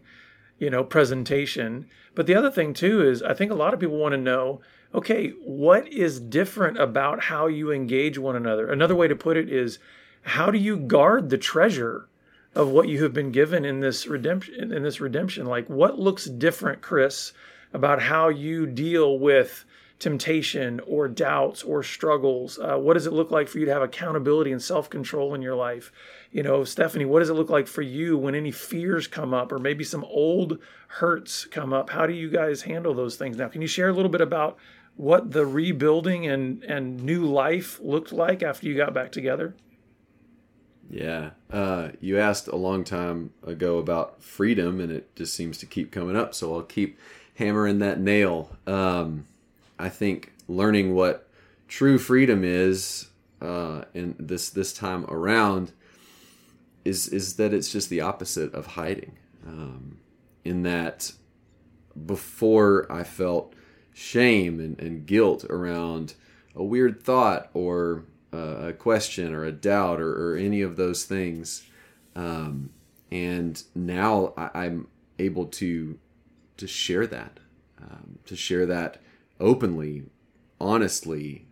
you 0.60 0.70
know, 0.70 0.84
presentation? 0.86 1.88
But 2.16 2.26
the 2.26 2.36
other 2.36 2.50
thing 2.50 2.74
too 2.74 3.06
is 3.06 3.22
I 3.22 3.34
think 3.34 3.52
a 3.52 3.56
lot 3.56 3.74
of 3.74 3.82
people 3.82 3.98
want 3.98 4.14
to 4.14 4.18
know, 4.18 4.62
okay, 4.96 5.32
what 5.44 5.88
is 5.90 6.22
different 6.22 6.80
about 6.80 7.24
how 7.26 7.48
you 7.48 7.70
engage 7.70 8.18
one 8.18 8.38
another? 8.38 8.72
Another 8.72 8.96
way 8.96 9.10
to 9.10 9.16
put 9.16 9.36
it 9.36 9.52
is 9.52 9.78
how 10.22 10.52
do 10.52 10.58
you 10.58 10.78
guard 10.78 11.30
the 11.30 11.38
treasure 11.38 12.08
of 12.54 12.70
what 12.70 12.90
you 12.90 13.04
have 13.04 13.14
been 13.14 13.32
given 13.32 13.64
in 13.64 13.80
this 13.80 14.08
redemption 14.08 14.74
in 14.74 14.84
this 14.84 15.00
redemption. 15.00 15.46
Like 15.46 15.68
what 15.68 16.00
looks 16.00 16.26
different 16.26 16.82
chris 16.82 17.34
about 17.74 18.02
how 18.02 18.30
you 18.30 18.66
deal 18.66 19.18
with 19.18 19.66
temptation 20.00 20.80
or 20.88 21.08
doubts 21.08 21.62
or 21.64 21.84
struggles? 21.84 22.58
Uh, 22.58 22.76
what 22.76 22.96
does 22.96 23.06
it 23.06 23.14
look 23.14 23.30
like 23.32 23.48
for 23.48 23.60
you 23.60 23.66
to 23.66 23.74
have 23.74 23.84
accountability 23.84 24.52
and 24.52 24.62
self-control 24.62 25.36
in 25.36 25.42
your 25.42 25.56
life? 25.56 25.92
You 26.32 26.44
know 26.44 26.64
stephanie 26.64 27.06
what 27.06 27.20
does 27.20 27.30
it 27.30 27.36
look 27.36 27.50
like 27.50 27.68
for 27.68 27.82
you 27.82 28.18
when 28.18 28.36
any 28.36 28.52
fears 28.52 29.08
come 29.08 29.34
up 29.34 29.52
or 29.52 29.60
maybe 29.60 29.84
some 29.84 30.04
old 30.06 30.60
hurts 30.88 31.46
come 31.46 31.72
up? 31.72 31.90
How 31.90 32.06
do 32.06 32.14
you 32.14 32.30
guys 32.30 32.64
handle 32.64 32.94
those 32.94 33.16
things 33.16 33.38
now? 33.38 33.48
Can 33.48 33.62
you 33.62 33.68
share 33.68 33.90
a 33.90 33.94
little 33.94 34.12
bit 34.12 34.22
about 34.22 34.58
what 34.98 35.32
the 35.32 35.46
rebuilding 35.46 36.28
and 36.28 36.64
and 36.64 37.02
new 37.02 37.26
life 37.26 37.80
looked 37.82 38.12
like 38.12 38.44
after 38.44 38.68
you 38.68 38.76
got 38.76 38.94
back 38.94 39.12
together 39.14 39.56
yeah. 40.91 41.30
Uh, 41.49 41.89
you 42.01 42.19
asked 42.19 42.47
a 42.47 42.56
long 42.58 42.84
time 42.84 43.32
ago 43.47 43.77
about 43.77 44.21
freedom, 44.21 44.82
and 44.82 44.91
it 44.91 45.15
just 45.15 45.34
seems 45.34 45.58
to 45.60 45.65
keep 45.65 45.89
coming 45.89 46.17
up. 46.17 46.36
So 46.36 46.54
I'll 46.54 46.63
keep 46.63 46.99
hammering 47.36 47.80
that 47.80 47.99
nail. 47.99 48.58
Um, 48.67 49.25
I 49.80 49.88
think 49.88 50.34
learning 50.49 50.93
what 50.93 51.27
true 51.69 51.97
freedom 51.97 52.43
is 52.43 53.08
uh, 53.41 53.86
in 53.93 54.15
this 54.19 54.49
this 54.49 54.73
time 54.73 55.06
around 55.06 55.71
is 56.84 57.08
is 57.08 57.38
that 57.38 57.54
it's 57.54 57.71
just 57.71 57.89
the 57.89 58.01
opposite 58.01 58.54
of 58.54 58.67
hiding. 58.67 59.13
Um, 59.47 59.97
in 60.43 60.63
that, 60.63 61.13
before 62.06 62.91
I 62.91 63.04
felt 63.04 63.54
shame 63.93 64.60
and, 64.60 64.80
and 64.80 65.06
guilt 65.06 65.45
around 65.45 66.15
a 66.54 66.63
weird 66.63 67.01
thought 67.01 67.49
or 67.54 68.04
a 68.32 68.74
question 68.74 69.34
or 69.34 69.44
a 69.44 69.52
doubt 69.52 70.00
or, 70.00 70.34
or 70.34 70.36
any 70.38 70.62
of 70.62 70.78
those 70.78 71.04
things. 71.04 71.63
Um, 72.15 72.72
and 73.12 73.62
now 73.76 74.34
I, 74.38 74.65
am 74.65 74.88
able 75.20 75.46
to 75.46 76.00
to 76.58 76.67
share 76.67 77.08
that, 77.08 77.39
um, 77.82 78.20
to 78.26 78.36
share 78.36 78.65
that 78.65 79.02
openly, 79.39 80.04
honestly. 80.60 81.46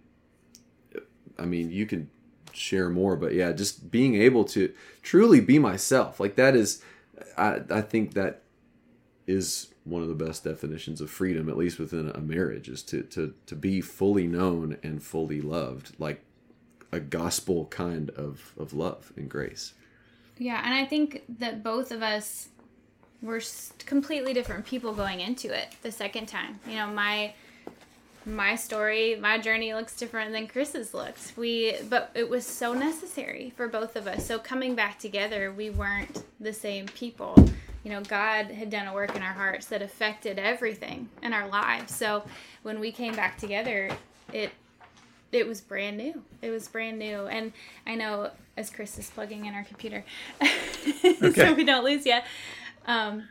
I 1.38 1.46
mean, 1.46 1.72
you 1.72 1.86
can 1.86 2.10
share 2.54 2.90
more, 2.90 3.16
but 3.16 3.34
yeah, 3.34 3.52
just 3.52 3.92
being 3.92 4.16
able 4.16 4.44
to 4.46 4.74
truly 5.02 5.40
be 5.42 5.60
myself, 5.60 6.20
like 6.20 6.36
that 6.36 6.56
is, 6.56 6.82
I 7.38 7.62
I 7.70 7.82
think 7.82 8.14
that 8.14 8.44
is 9.28 9.68
one 9.84 10.02
of 10.02 10.08
the 10.08 10.26
best 10.26 10.44
definitions 10.44 11.02
of 11.02 11.10
freedom, 11.10 11.50
at 11.50 11.58
least 11.58 11.80
within 11.80 12.10
a 12.10 12.22
marriage, 12.22 12.70
is 12.70 12.84
to 12.84 13.04
to 13.04 13.34
to 13.48 13.56
be 13.56 13.82
fully 13.82 14.28
known 14.28 14.78
and 14.82 15.04
fully 15.04 15.42
loved, 15.42 15.94
like 16.00 16.24
a 16.92 17.00
gospel 17.00 17.66
kind 17.66 18.10
of, 18.12 18.54
of 18.58 18.74
love 18.74 19.14
and 19.16 19.30
grace. 19.30 19.74
Yeah, 20.38 20.62
and 20.64 20.74
I 20.74 20.86
think 20.86 21.24
that 21.40 21.64
both 21.64 21.92
of 21.92 22.02
us 22.02 22.50
were 23.22 23.42
completely 23.86 24.34
different 24.34 24.66
people 24.66 24.94
going 24.94 25.20
into 25.20 25.54
it 25.54 25.68
the 25.82 25.92
second 25.92 26.28
time. 26.28 26.60
You 26.68 26.76
know, 26.76 26.88
my 26.88 27.34
my 28.26 28.56
story, 28.56 29.18
my 29.20 29.38
journey 29.38 29.74
looks 29.74 29.96
different 29.96 30.32
than 30.32 30.48
Chris's 30.48 30.94
looks. 30.94 31.36
We 31.36 31.76
but 31.90 32.12
it 32.14 32.30
was 32.30 32.46
so 32.46 32.74
necessary 32.74 33.54
for 33.56 33.68
both 33.68 33.96
of 33.96 34.08
us. 34.08 34.26
So 34.26 34.40
coming 34.40 34.76
back 34.76 35.00
together, 35.00 35.52
we 35.52 35.70
weren't 35.70 36.24
the 36.40 36.54
same 36.54 36.86
people. 36.88 37.36
You 37.84 37.92
know, 37.92 38.02
God 38.02 38.48
had 38.48 38.70
done 38.70 38.88
a 38.88 38.94
work 38.94 39.16
in 39.16 39.22
our 39.22 39.34
hearts 39.34 39.68
that 39.68 39.82
affected 39.82 40.38
everything 40.38 41.10
in 41.24 41.34
our 41.34 41.48
lives. 41.48 41.96
So 41.96 42.24
when 42.64 42.80
we 42.80 42.92
came 42.92 43.16
back 43.16 43.38
together, 43.38 43.90
it 44.34 44.52
it 45.32 45.48
was 45.48 45.62
brand 45.62 45.98
new. 45.98 46.24
It 46.42 46.50
was 46.50 46.68
brand 46.68 47.00
new. 47.00 47.28
And 47.28 47.54
I 47.86 47.96
know 47.96 48.32
as 48.58 48.70
Chris 48.70 48.98
is 48.98 49.10
plugging 49.10 49.46
in 49.46 49.54
our 49.54 49.64
computer, 49.64 50.04
okay. 50.42 51.32
so 51.34 51.54
we 51.54 51.64
don't 51.64 51.86
lose 51.86 52.06
yet. 52.06 52.26
Um, 52.86 53.28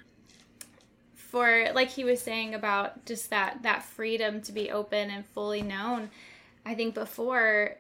for 1.15 1.71
like 1.75 1.91
he 1.91 2.05
was 2.05 2.21
saying 2.21 2.55
about 2.55 3.05
just 3.05 3.31
that 3.31 3.63
that 3.63 3.83
freedom 3.83 4.41
to 4.43 4.53
be 4.53 4.71
open 4.71 5.11
and 5.11 5.27
fully 5.27 5.63
known. 5.63 6.11
I 6.65 6.75
think 6.75 6.95
before, 6.95 7.77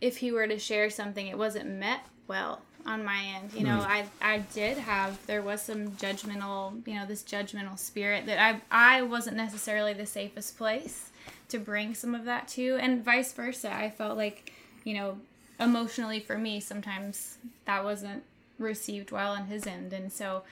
if 0.00 0.18
he 0.18 0.32
were 0.32 0.46
to 0.46 0.58
share 0.58 0.90
something, 0.90 1.26
it 1.26 1.38
wasn't 1.38 1.68
met 1.68 2.00
well 2.28 2.62
on 2.84 3.04
my 3.04 3.20
end. 3.36 3.52
You 3.52 3.64
know, 3.64 3.78
mm. 3.78 3.86
I 3.86 4.04
I 4.20 4.38
did 4.54 4.78
have 4.78 5.24
there 5.26 5.42
was 5.42 5.62
some 5.62 5.92
judgmental, 5.92 6.86
you 6.86 6.94
know, 6.94 7.06
this 7.06 7.22
judgmental 7.22 7.78
spirit 7.78 8.26
that 8.26 8.38
I 8.38 8.60
I 8.70 9.02
wasn't 9.02 9.36
necessarily 9.36 9.92
the 9.92 10.06
safest 10.06 10.56
place 10.56 11.10
to 11.48 11.58
bring 11.58 11.94
some 11.94 12.14
of 12.14 12.24
that 12.24 12.48
to 12.48 12.76
and 12.80 13.04
vice 13.04 13.32
versa 13.32 13.72
i 13.72 13.88
felt 13.88 14.16
like 14.16 14.52
you 14.84 14.94
know 14.94 15.18
emotionally 15.58 16.20
for 16.20 16.36
me 16.36 16.60
sometimes 16.60 17.38
that 17.64 17.82
wasn't 17.82 18.22
received 18.58 19.10
well 19.10 19.32
on 19.32 19.46
his 19.46 19.66
end. 19.66 19.92
And 19.92 20.12
so 20.12 20.42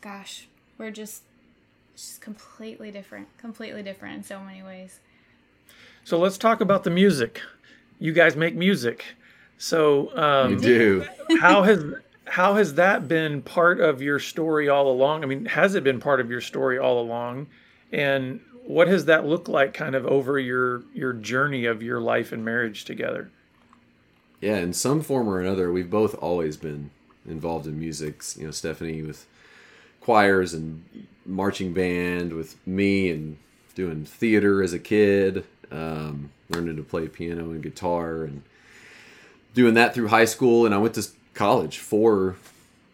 gosh 0.00 0.48
we're 0.78 0.90
just 0.90 1.22
just 1.94 2.20
completely 2.20 2.90
different 2.90 3.28
completely 3.38 3.82
different 3.82 4.16
in 4.16 4.22
so 4.22 4.40
many 4.40 4.62
ways. 4.62 5.00
So 6.04 6.18
let's 6.18 6.38
talk 6.38 6.60
about 6.60 6.84
the 6.84 6.90
music. 6.90 7.40
You 7.98 8.12
guys 8.12 8.34
make 8.34 8.54
music. 8.54 9.04
So 9.58 10.16
um, 10.16 10.56
we 10.56 10.60
do. 10.60 11.06
how 11.40 11.62
has 11.62 11.84
how 12.24 12.54
has 12.54 12.74
that 12.74 13.06
been 13.08 13.42
part 13.42 13.80
of 13.80 14.02
your 14.02 14.18
story 14.18 14.68
all 14.68 14.90
along? 14.90 15.22
I 15.22 15.26
mean 15.26 15.44
has 15.46 15.74
it 15.74 15.84
been 15.84 16.00
part 16.00 16.20
of 16.20 16.30
your 16.30 16.40
story 16.40 16.78
all 16.78 17.00
along? 17.00 17.46
And 17.92 18.40
what 18.72 18.88
has 18.88 19.04
that 19.04 19.26
looked 19.26 19.48
like 19.48 19.74
kind 19.74 19.94
of 19.94 20.06
over 20.06 20.38
your 20.38 20.82
your 20.94 21.12
journey 21.12 21.64
of 21.64 21.82
your 21.82 22.00
life 22.00 22.32
and 22.32 22.44
marriage 22.44 22.84
together? 22.84 23.30
Yeah 24.40 24.56
in 24.56 24.72
some 24.72 25.02
form 25.02 25.28
or 25.28 25.40
another 25.40 25.70
we've 25.72 25.90
both 25.90 26.14
always 26.16 26.56
been 26.56 26.90
involved 27.26 27.66
in 27.66 27.78
music 27.78 28.22
you 28.36 28.44
know 28.44 28.50
stephanie 28.50 29.02
with 29.02 29.26
choirs 30.00 30.52
and 30.52 30.84
marching 31.24 31.72
band 31.72 32.32
with 32.32 32.56
me 32.66 33.10
and 33.10 33.36
doing 33.74 34.04
theater 34.04 34.62
as 34.62 34.72
a 34.72 34.78
kid 34.78 35.44
um, 35.70 36.30
learning 36.50 36.76
to 36.76 36.82
play 36.82 37.08
piano 37.08 37.50
and 37.50 37.62
guitar 37.62 38.24
and 38.24 38.42
doing 39.54 39.74
that 39.74 39.94
through 39.94 40.08
high 40.08 40.24
school. 40.24 40.66
And 40.66 40.74
i 40.74 40.78
went 40.78 40.94
to 40.94 41.06
college 41.34 41.78
for 41.78 42.36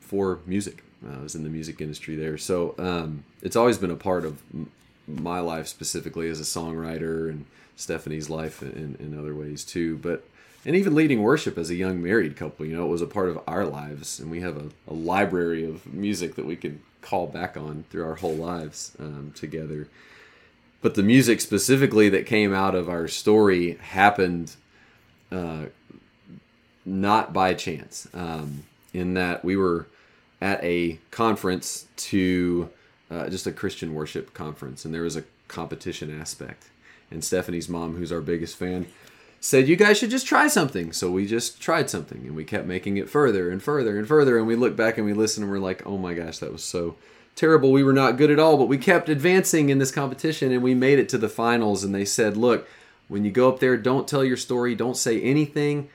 for 0.01 0.41
music. 0.47 0.83
Uh, 1.07 1.19
i 1.19 1.23
was 1.23 1.35
in 1.35 1.43
the 1.43 1.51
music 1.51 1.81
industry 1.81 2.17
there. 2.17 2.39
So 2.39 2.75
um, 2.79 3.25
it's 3.43 3.57
always 3.57 3.79
been 3.79 3.91
a 3.91 3.97
part 3.97 4.25
of 4.25 4.41
my 5.09 5.41
life 5.41 5.67
specifically 5.67 6.29
as 6.29 6.39
a 6.39 6.45
songwriter 6.45 7.29
and 7.29 7.47
Stephanie's 7.77 8.29
life 8.29 8.63
in, 8.63 8.97
in 9.01 9.19
other 9.19 9.35
ways 9.35 9.65
too. 9.65 9.97
But 9.97 10.25
and 10.65 10.77
even 10.77 10.95
leading 10.95 11.23
worship 11.23 11.57
as 11.57 11.71
a 11.71 11.75
young 11.75 12.03
married 12.03 12.37
couple, 12.37 12.67
you 12.67 12.77
know, 12.77 12.85
it 12.85 12.91
was 12.91 13.01
a 13.01 13.07
part 13.07 13.29
of 13.29 13.41
our 13.47 13.65
lives, 13.65 14.21
and 14.21 14.31
we 14.31 14.41
have 14.41 14.57
a, 14.57 14.69
a 14.89 14.93
library 14.93 15.65
of 15.65 15.87
music 15.87 16.35
that 16.35 16.45
we 16.45 16.57
can 16.57 16.83
call 17.01 17.27
back 17.27 17.57
on 17.57 17.85
through 17.91 18.05
our 18.05 18.17
whole 18.17 18.35
lives 18.35 18.93
um, 18.99 19.33
together. 19.35 19.89
But 20.83 20.95
the 20.95 21.03
music 21.03 21.41
specifically 21.41 22.09
that 22.11 22.27
came 22.27 22.53
out 22.53 22.75
of 22.75 22.89
our 22.89 23.09
story 23.09 23.75
happened 23.81 24.55
uh, 25.33 25.67
not 26.85 27.33
by 27.33 27.55
chance, 27.55 28.09
um, 28.13 28.65
in 28.93 29.15
that 29.15 29.45
we 29.45 29.57
were 29.57 29.87
at 30.41 30.63
a 30.63 30.99
conference 31.11 31.87
to 31.97 32.69
uh, 33.11 33.29
just 33.29 33.47
a 33.47 33.53
Christian 33.53 33.95
worship 33.95 34.35
conference, 34.35 34.85
and 34.85 34.95
there 34.95 35.03
was 35.03 35.17
a 35.17 35.25
competition 35.49 36.21
aspect. 36.21 36.65
And 37.11 37.25
Stephanie's 37.25 37.69
mom, 37.69 37.97
who's 37.97 38.13
our 38.13 38.21
biggest 38.21 38.57
fan, 38.57 38.87
said 39.41 39.69
you 39.69 39.77
guys 39.77 39.99
should 39.99 40.11
just 40.11 40.27
try 40.27 40.47
something. 40.49 40.93
So 40.93 41.11
we 41.11 41.27
just 41.27 41.61
tried 41.61 41.89
something, 41.89 42.27
and 42.27 42.37
we 42.37 42.45
kept 42.45 42.67
making 42.67 42.97
it 42.97 43.09
further 43.09 43.51
and 43.51 43.63
further 43.63 43.99
and 43.99 44.07
further. 44.07 44.37
And 44.37 44.47
we 44.47 44.57
look 44.57 44.77
back 44.77 44.99
and 44.99 45.07
we 45.07 45.15
listen, 45.15 45.43
and 45.43 45.51
we're 45.51 45.59
like, 45.59 45.87
oh 45.87 45.97
my 45.97 46.15
gosh, 46.15 46.39
that 46.39 46.53
was 46.53 46.63
so 46.63 46.97
terrible. 47.35 47.73
We 47.73 47.85
were 47.85 47.93
not 47.93 48.17
good 48.17 48.31
at 48.31 48.39
all, 48.39 48.57
but 48.57 48.69
we 48.69 48.79
kept 48.79 49.09
advancing 49.09 49.71
in 49.71 49.79
this 49.79 49.93
competition, 49.93 50.53
and 50.53 50.63
we 50.63 50.75
made 50.75 50.99
it 50.99 51.09
to 51.11 51.19
the 51.19 51.29
finals. 51.29 51.85
And 51.85 51.95
they 51.95 52.05
said, 52.05 52.37
look, 52.37 52.69
when 53.07 53.25
you 53.25 53.31
go 53.31 53.49
up 53.49 53.61
there, 53.61 53.77
don't 53.77 54.07
tell 54.07 54.25
your 54.25 54.37
story, 54.37 54.75
don't 54.75 54.97
say 54.97 55.21
anything, 55.23 55.89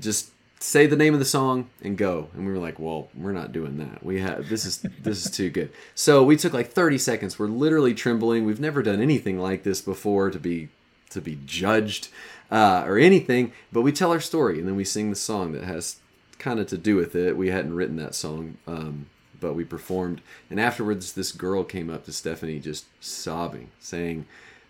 just 0.00 0.30
say 0.58 0.86
the 0.86 0.96
name 0.96 1.12
of 1.12 1.20
the 1.20 1.26
song 1.26 1.68
and 1.82 1.96
go. 1.98 2.28
And 2.34 2.46
we 2.46 2.52
were 2.52 2.58
like 2.58 2.78
well 2.78 3.08
we're 3.14 3.32
not 3.32 3.52
doing 3.52 3.78
that. 3.78 4.04
We 4.04 4.20
have 4.20 4.48
this 4.48 4.64
is 4.64 4.78
this 5.00 5.24
is 5.24 5.30
too 5.30 5.50
good. 5.50 5.70
So 5.94 6.22
we 6.24 6.36
took 6.36 6.52
like 6.52 6.72
30 6.72 6.98
seconds. 6.98 7.38
We're 7.38 7.48
literally 7.48 7.94
trembling. 7.94 8.44
We've 8.44 8.60
never 8.60 8.82
done 8.82 9.00
anything 9.00 9.38
like 9.38 9.62
this 9.62 9.80
before 9.80 10.30
to 10.30 10.38
be 10.38 10.68
to 11.10 11.20
be 11.20 11.38
judged 11.44 12.08
uh, 12.50 12.84
or 12.86 12.98
anything. 12.98 13.52
But 13.72 13.82
we 13.82 13.92
tell 13.92 14.12
our 14.12 14.20
story 14.20 14.58
and 14.58 14.66
then 14.66 14.76
we 14.76 14.84
sing 14.84 15.10
the 15.10 15.16
song 15.16 15.52
that 15.52 15.64
has 15.64 15.96
kind 16.38 16.60
of 16.60 16.66
to 16.68 16.78
do 16.78 16.96
with 16.96 17.14
it. 17.14 17.36
We 17.36 17.48
hadn't 17.48 17.74
written 17.74 17.96
that 17.96 18.14
song 18.14 18.58
um, 18.66 19.06
but 19.40 19.54
we 19.54 19.64
performed. 19.64 20.20
And 20.50 20.58
afterwards 20.58 21.12
this 21.12 21.32
girl 21.32 21.64
came 21.64 21.90
up 21.90 22.04
to 22.06 22.12
stephanie 22.12 22.60
just 22.60 22.86
sobbing 23.00 23.68
saying 23.80 24.26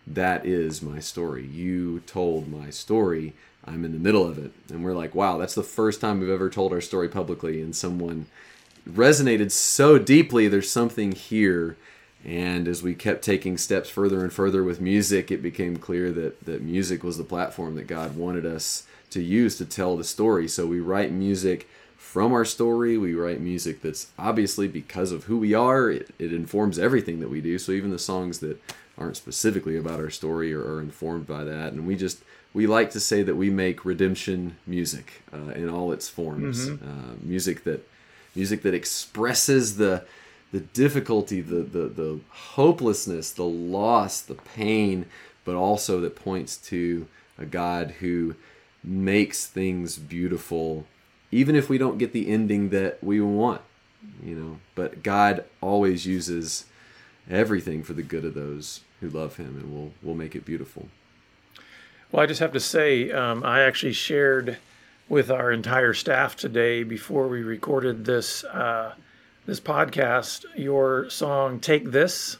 that 0.06 0.46
is 0.46 0.82
my 0.82 1.00
story. 1.00 1.44
You 1.44 2.00
told 2.00 2.48
my 2.48 2.70
story 2.70 3.34
I'm 3.66 3.84
in 3.84 3.92
the 3.92 3.98
middle 3.98 4.26
of 4.26 4.38
it. 4.38 4.52
And 4.70 4.84
we're 4.84 4.94
like, 4.94 5.14
wow, 5.14 5.38
that's 5.38 5.54
the 5.54 5.62
first 5.62 6.00
time 6.00 6.20
we've 6.20 6.30
ever 6.30 6.50
told 6.50 6.72
our 6.72 6.80
story 6.80 7.08
publicly, 7.08 7.60
and 7.60 7.74
someone 7.74 8.26
resonated 8.88 9.50
so 9.50 9.98
deeply. 9.98 10.48
There's 10.48 10.70
something 10.70 11.12
here. 11.12 11.76
And 12.24 12.66
as 12.66 12.82
we 12.82 12.94
kept 12.94 13.22
taking 13.22 13.56
steps 13.56 13.88
further 13.88 14.22
and 14.22 14.32
further 14.32 14.64
with 14.64 14.80
music, 14.80 15.30
it 15.30 15.42
became 15.42 15.76
clear 15.76 16.10
that, 16.12 16.44
that 16.44 16.62
music 16.62 17.04
was 17.04 17.18
the 17.18 17.24
platform 17.24 17.76
that 17.76 17.86
God 17.86 18.16
wanted 18.16 18.44
us 18.44 18.84
to 19.10 19.22
use 19.22 19.56
to 19.58 19.64
tell 19.64 19.96
the 19.96 20.04
story. 20.04 20.48
So 20.48 20.66
we 20.66 20.80
write 20.80 21.12
music 21.12 21.68
from 21.96 22.32
our 22.32 22.44
story. 22.44 22.98
We 22.98 23.14
write 23.14 23.40
music 23.40 23.82
that's 23.82 24.08
obviously 24.18 24.66
because 24.66 25.12
of 25.12 25.24
who 25.24 25.38
we 25.38 25.54
are, 25.54 25.90
it, 25.90 26.10
it 26.18 26.32
informs 26.32 26.78
everything 26.78 27.20
that 27.20 27.30
we 27.30 27.40
do. 27.40 27.58
So 27.58 27.72
even 27.72 27.90
the 27.90 27.98
songs 27.98 28.40
that 28.40 28.60
aren't 28.98 29.16
specifically 29.16 29.76
about 29.76 30.00
our 30.00 30.10
story 30.10 30.52
are, 30.54 30.64
are 30.64 30.80
informed 30.80 31.26
by 31.26 31.44
that. 31.44 31.72
And 31.72 31.86
we 31.86 31.94
just 31.94 32.22
we 32.56 32.66
like 32.66 32.90
to 32.90 33.00
say 33.00 33.22
that 33.22 33.34
we 33.34 33.50
make 33.50 33.84
redemption 33.84 34.56
music 34.66 35.20
uh, 35.30 35.50
in 35.50 35.68
all 35.68 35.92
its 35.92 36.08
forms. 36.08 36.70
Mm-hmm. 36.70 36.88
Uh, 36.88 37.14
music 37.20 37.64
that 37.64 37.86
music 38.34 38.62
that 38.62 38.72
expresses 38.72 39.76
the 39.76 40.06
the 40.52 40.60
difficulty, 40.60 41.42
the, 41.42 41.56
the 41.56 41.86
the 41.88 42.20
hopelessness, 42.30 43.30
the 43.30 43.44
loss, 43.44 44.22
the 44.22 44.36
pain, 44.36 45.04
but 45.44 45.54
also 45.54 46.00
that 46.00 46.16
points 46.16 46.56
to 46.56 47.06
a 47.36 47.44
God 47.44 47.96
who 48.00 48.36
makes 48.82 49.46
things 49.46 49.98
beautiful, 49.98 50.86
even 51.30 51.56
if 51.56 51.68
we 51.68 51.76
don't 51.76 51.98
get 51.98 52.14
the 52.14 52.26
ending 52.26 52.70
that 52.70 53.04
we 53.04 53.20
want. 53.20 53.60
You 54.24 54.34
know, 54.34 54.58
but 54.74 55.02
God 55.02 55.44
always 55.60 56.06
uses 56.06 56.64
everything 57.28 57.82
for 57.82 57.92
the 57.92 58.02
good 58.02 58.24
of 58.24 58.32
those 58.32 58.80
who 59.02 59.10
love 59.10 59.36
Him, 59.36 59.58
and 59.60 59.74
will 59.74 59.92
will 60.02 60.14
make 60.14 60.34
it 60.34 60.46
beautiful. 60.46 60.88
Well, 62.12 62.22
I 62.22 62.26
just 62.26 62.40
have 62.40 62.52
to 62.52 62.60
say, 62.60 63.10
um, 63.10 63.42
I 63.44 63.62
actually 63.62 63.92
shared 63.92 64.58
with 65.08 65.28
our 65.30 65.50
entire 65.50 65.92
staff 65.92 66.36
today 66.36 66.84
before 66.84 67.26
we 67.26 67.42
recorded 67.42 68.04
this 68.04 68.44
uh, 68.44 68.94
this 69.44 69.58
podcast 69.58 70.44
your 70.56 71.10
song 71.10 71.58
"Take 71.58 71.90
This." 71.90 72.38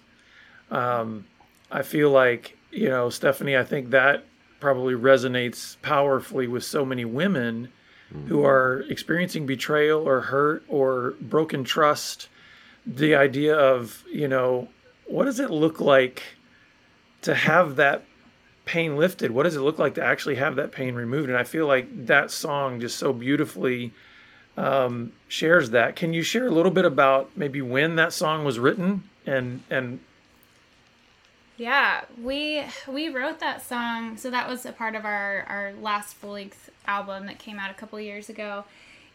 Um, 0.71 1.27
I 1.71 1.83
feel 1.83 2.11
like 2.11 2.57
you 2.71 2.89
know, 2.89 3.11
Stephanie. 3.11 3.57
I 3.57 3.65
think 3.65 3.91
that 3.91 4.25
probably 4.61 4.95
resonates 4.95 5.77
powerfully 5.83 6.47
with 6.47 6.63
so 6.63 6.85
many 6.85 7.05
women 7.05 7.73
mm-hmm. 8.15 8.29
who 8.29 8.45
are 8.45 8.85
experiencing 8.89 9.47
betrayal 9.47 10.09
or 10.09 10.21
hurt 10.21 10.65
or 10.69 11.15
broken 11.21 11.65
trust. 11.65 12.29
The 12.87 13.17
idea 13.17 13.57
of 13.57 14.05
you 14.13 14.29
know, 14.29 14.69
what 15.07 15.25
does 15.25 15.41
it 15.41 15.51
look 15.51 15.81
like 15.81 16.23
to 17.23 17.35
have 17.35 17.75
that 17.77 18.05
pain 18.67 18.97
lifted? 18.97 19.31
What 19.31 19.45
does 19.45 19.57
it 19.57 19.61
look 19.61 19.79
like 19.79 19.95
to 19.95 20.05
actually 20.05 20.35
have 20.35 20.57
that 20.57 20.73
pain 20.73 20.95
removed? 20.95 21.31
And 21.31 21.39
I 21.39 21.45
feel 21.45 21.67
like 21.67 22.07
that 22.07 22.31
song 22.31 22.81
just 22.81 22.99
so 22.99 23.15
beautifully 23.15 23.93
um, 24.59 25.13
shares 25.29 25.71
that. 25.71 25.97
Can 25.97 26.13
you 26.13 26.23
share 26.23 26.47
a 26.47 26.51
little 26.51 26.73
bit 26.73 26.85
about 26.85 27.31
maybe 27.35 27.63
when 27.63 27.97
that 27.97 28.13
song 28.13 28.45
was 28.45 28.59
written 28.59 29.05
and 29.27 29.63
and 29.71 30.01
yeah, 31.57 32.03
we 32.23 32.65
we 32.87 33.09
wrote 33.09 33.41
that 33.41 33.67
song. 33.67 34.19
So 34.19 34.31
that 34.31 34.49
was 34.49 34.67
a 34.67 34.73
part 34.73 34.95
of 34.95 35.05
our 35.05 35.47
our 35.49 35.73
last 35.81 36.15
full 36.17 36.33
length 36.33 36.69
album 36.87 37.27
that 37.27 37.39
came 37.39 37.59
out 37.59 37.71
a 37.71 37.75
couple 37.75 37.99
years 37.99 38.29
ago, 38.29 38.65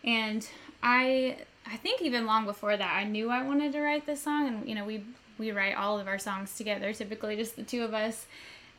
and 0.03 0.47
I 0.81 1.37
I 1.67 1.77
think 1.77 2.01
even 2.01 2.25
long 2.25 2.45
before 2.45 2.75
that 2.75 2.95
I 2.95 3.03
knew 3.03 3.29
I 3.29 3.43
wanted 3.43 3.73
to 3.73 3.81
write 3.81 4.07
this 4.07 4.23
song, 4.23 4.47
and 4.47 4.67
you 4.67 4.73
know 4.73 4.85
we 4.85 5.03
we 5.37 5.51
write 5.51 5.75
all 5.75 5.99
of 5.99 6.07
our 6.07 6.17
songs 6.17 6.55
together, 6.55 6.93
typically 6.93 7.35
just 7.35 7.55
the 7.55 7.63
two 7.63 7.83
of 7.83 7.93
us, 7.93 8.25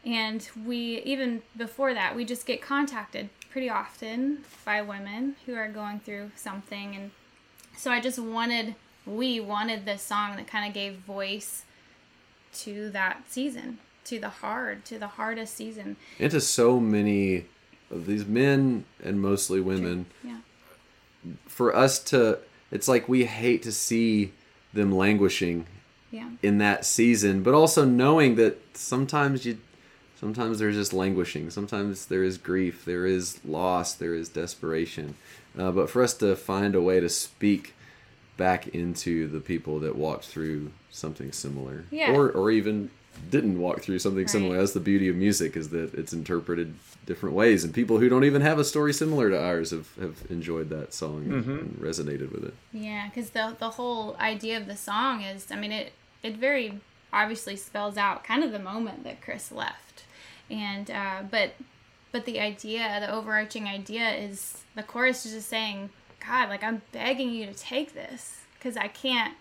and 0.04 0.48
we, 0.66 1.00
even 1.02 1.42
before 1.56 1.94
that, 1.94 2.16
we 2.16 2.24
just 2.24 2.46
get 2.46 2.60
contacted 2.60 3.28
pretty 3.50 3.70
often 3.70 4.44
by 4.64 4.82
women 4.82 5.36
who 5.46 5.54
are 5.54 5.68
going 5.68 6.00
through 6.00 6.32
something. 6.34 6.94
And 6.96 7.10
so 7.76 7.90
I 7.90 8.00
just 8.00 8.18
wanted, 8.18 8.74
we 9.06 9.38
wanted 9.38 9.84
this 9.84 10.02
song 10.02 10.36
that 10.36 10.48
kind 10.48 10.66
of 10.66 10.74
gave 10.74 10.94
voice 10.94 11.64
to 12.54 12.90
that 12.90 13.22
season, 13.28 13.78
to 14.04 14.18
the 14.18 14.28
hard, 14.28 14.84
to 14.86 14.98
the 14.98 15.06
hardest 15.06 15.54
season. 15.54 15.96
And 16.18 16.30
to 16.32 16.40
so 16.40 16.80
many 16.80 17.46
of 17.90 18.06
these 18.06 18.26
men 18.26 18.84
and 19.02 19.20
mostly 19.20 19.60
women. 19.60 20.06
Yeah. 20.24 20.38
For 21.46 21.76
us 21.76 22.00
to, 22.04 22.38
it's 22.72 22.88
like 22.88 23.08
we 23.08 23.24
hate 23.26 23.62
to 23.62 23.72
see 23.72 24.32
them 24.72 24.90
languishing 24.90 25.66
yeah. 26.10 26.30
in 26.42 26.58
that 26.58 26.84
season, 26.84 27.42
but 27.42 27.54
also 27.54 27.84
knowing 27.84 28.34
that 28.36 28.58
sometimes 28.76 29.46
you 29.46 29.58
Sometimes 30.22 30.60
there's 30.60 30.76
just 30.76 30.92
languishing. 30.92 31.50
Sometimes 31.50 32.06
there 32.06 32.22
is 32.22 32.38
grief. 32.38 32.84
There 32.84 33.06
is 33.06 33.44
loss. 33.44 33.92
There 33.92 34.14
is 34.14 34.28
desperation. 34.28 35.16
Uh, 35.58 35.72
but 35.72 35.90
for 35.90 36.00
us 36.00 36.14
to 36.18 36.36
find 36.36 36.76
a 36.76 36.80
way 36.80 37.00
to 37.00 37.08
speak 37.08 37.74
back 38.36 38.68
into 38.68 39.26
the 39.26 39.40
people 39.40 39.80
that 39.80 39.96
walked 39.96 40.24
through 40.26 40.70
something 40.90 41.32
similar, 41.32 41.86
yeah. 41.90 42.12
or 42.12 42.30
or 42.30 42.52
even 42.52 42.90
didn't 43.32 43.58
walk 43.58 43.80
through 43.80 43.98
something 43.98 44.22
right. 44.22 44.30
similar. 44.30 44.58
That's 44.58 44.74
the 44.74 44.78
beauty 44.78 45.08
of 45.08 45.16
music 45.16 45.56
is 45.56 45.70
that 45.70 45.92
it's 45.94 46.12
interpreted 46.12 46.76
different 47.04 47.34
ways, 47.34 47.64
and 47.64 47.74
people 47.74 47.98
who 47.98 48.08
don't 48.08 48.24
even 48.24 48.42
have 48.42 48.60
a 48.60 48.64
story 48.64 48.92
similar 48.92 49.28
to 49.28 49.44
ours 49.44 49.72
have, 49.72 49.92
have 49.96 50.22
enjoyed 50.30 50.70
that 50.70 50.94
song 50.94 51.24
mm-hmm. 51.24 51.50
and 51.50 51.76
resonated 51.80 52.30
with 52.30 52.44
it. 52.44 52.54
Yeah, 52.72 53.08
because 53.08 53.30
the 53.30 53.56
the 53.58 53.70
whole 53.70 54.16
idea 54.20 54.56
of 54.56 54.68
the 54.68 54.76
song 54.76 55.22
is, 55.22 55.50
I 55.50 55.56
mean, 55.56 55.72
it 55.72 55.94
it 56.22 56.36
very 56.36 56.78
obviously 57.12 57.56
spells 57.56 57.96
out 57.96 58.22
kind 58.22 58.44
of 58.44 58.52
the 58.52 58.60
moment 58.60 59.02
that 59.02 59.20
Chris 59.20 59.50
left 59.50 59.91
and 60.52 60.90
uh, 60.90 61.22
but 61.30 61.54
but 62.12 62.24
the 62.26 62.38
idea 62.38 62.98
the 63.00 63.10
overarching 63.10 63.66
idea 63.66 64.10
is 64.10 64.62
the 64.76 64.82
chorus 64.82 65.24
is 65.24 65.32
just 65.32 65.48
saying 65.48 65.90
god 66.26 66.48
like 66.48 66.62
i'm 66.62 66.82
begging 66.92 67.30
you 67.30 67.46
to 67.46 67.54
take 67.54 67.94
this 67.94 68.42
because 68.54 68.76
i 68.76 68.86
can't 68.86 69.34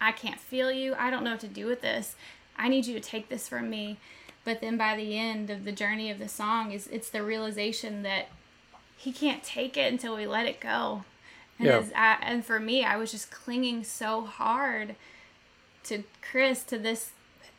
i 0.00 0.12
can't 0.12 0.40
feel 0.40 0.70
you. 0.70 0.94
I 0.98 1.10
don't 1.10 1.24
know 1.24 1.32
what 1.32 1.40
to 1.40 1.48
do 1.48 1.66
with 1.66 1.80
this. 1.80 2.16
I 2.56 2.68
need 2.68 2.86
you 2.86 2.94
to 2.94 3.00
take 3.00 3.28
this 3.28 3.48
from 3.48 3.70
me. 3.70 3.98
But 4.44 4.60
then 4.60 4.76
by 4.76 4.96
the 4.96 5.18
end 5.18 5.50
of 5.50 5.64
the 5.64 5.72
journey 5.72 6.10
of 6.10 6.18
the 6.18 6.28
song 6.28 6.70
is 6.72 6.86
it's 6.86 7.10
the 7.10 7.22
realization 7.22 8.02
that 8.02 8.28
he 8.96 9.12
can't 9.12 9.42
take 9.42 9.76
it 9.76 9.92
until 9.92 10.16
we 10.16 10.26
let 10.26 10.46
it 10.46 10.60
go. 10.60 11.04
And, 11.58 11.66
yeah. 11.66 11.82
I, 11.96 12.18
and 12.22 12.44
for 12.44 12.60
me 12.60 12.84
i 12.84 12.98
was 12.98 13.10
just 13.10 13.30
clinging 13.30 13.82
so 13.82 14.20
hard 14.26 14.94
to 15.84 16.04
chris 16.20 16.62
to 16.64 16.76
this 16.76 17.12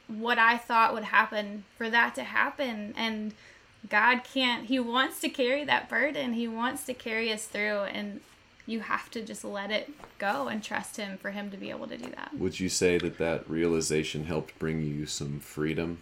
what 0.08 0.38
I 0.40 0.58
thought 0.58 0.94
would 0.94 1.06
happen 1.06 1.66
for 1.78 1.90
that 1.90 2.16
to 2.16 2.24
happen. 2.24 2.94
And 2.98 3.34
God 3.90 4.24
can't, 4.24 4.66
He 4.66 4.80
wants 4.80 5.20
to 5.22 5.30
carry 5.30 5.64
that 5.66 5.90
burden. 5.90 6.34
He 6.34 6.48
wants 6.48 6.86
to 6.86 6.94
carry 6.94 7.32
us 7.32 7.46
through. 7.46 7.82
And 7.82 8.22
you 8.66 8.82
have 8.82 9.10
to 9.12 9.22
just 9.22 9.44
let 9.44 9.72
it 9.72 9.90
go 10.20 10.48
and 10.50 10.62
trust 10.62 10.98
him 10.98 11.18
for 11.18 11.32
him 11.32 11.50
to 11.52 11.58
be 11.58 11.70
able 11.70 11.88
to 11.88 11.98
do 11.98 12.10
that. 12.12 12.32
Would 12.38 12.60
you 12.60 12.68
say 12.68 12.98
that 12.98 13.18
that 13.18 13.50
realization 13.50 14.26
helped 14.26 14.60
bring 14.60 14.82
you 14.84 15.06
some 15.06 15.40
freedom? 15.40 16.00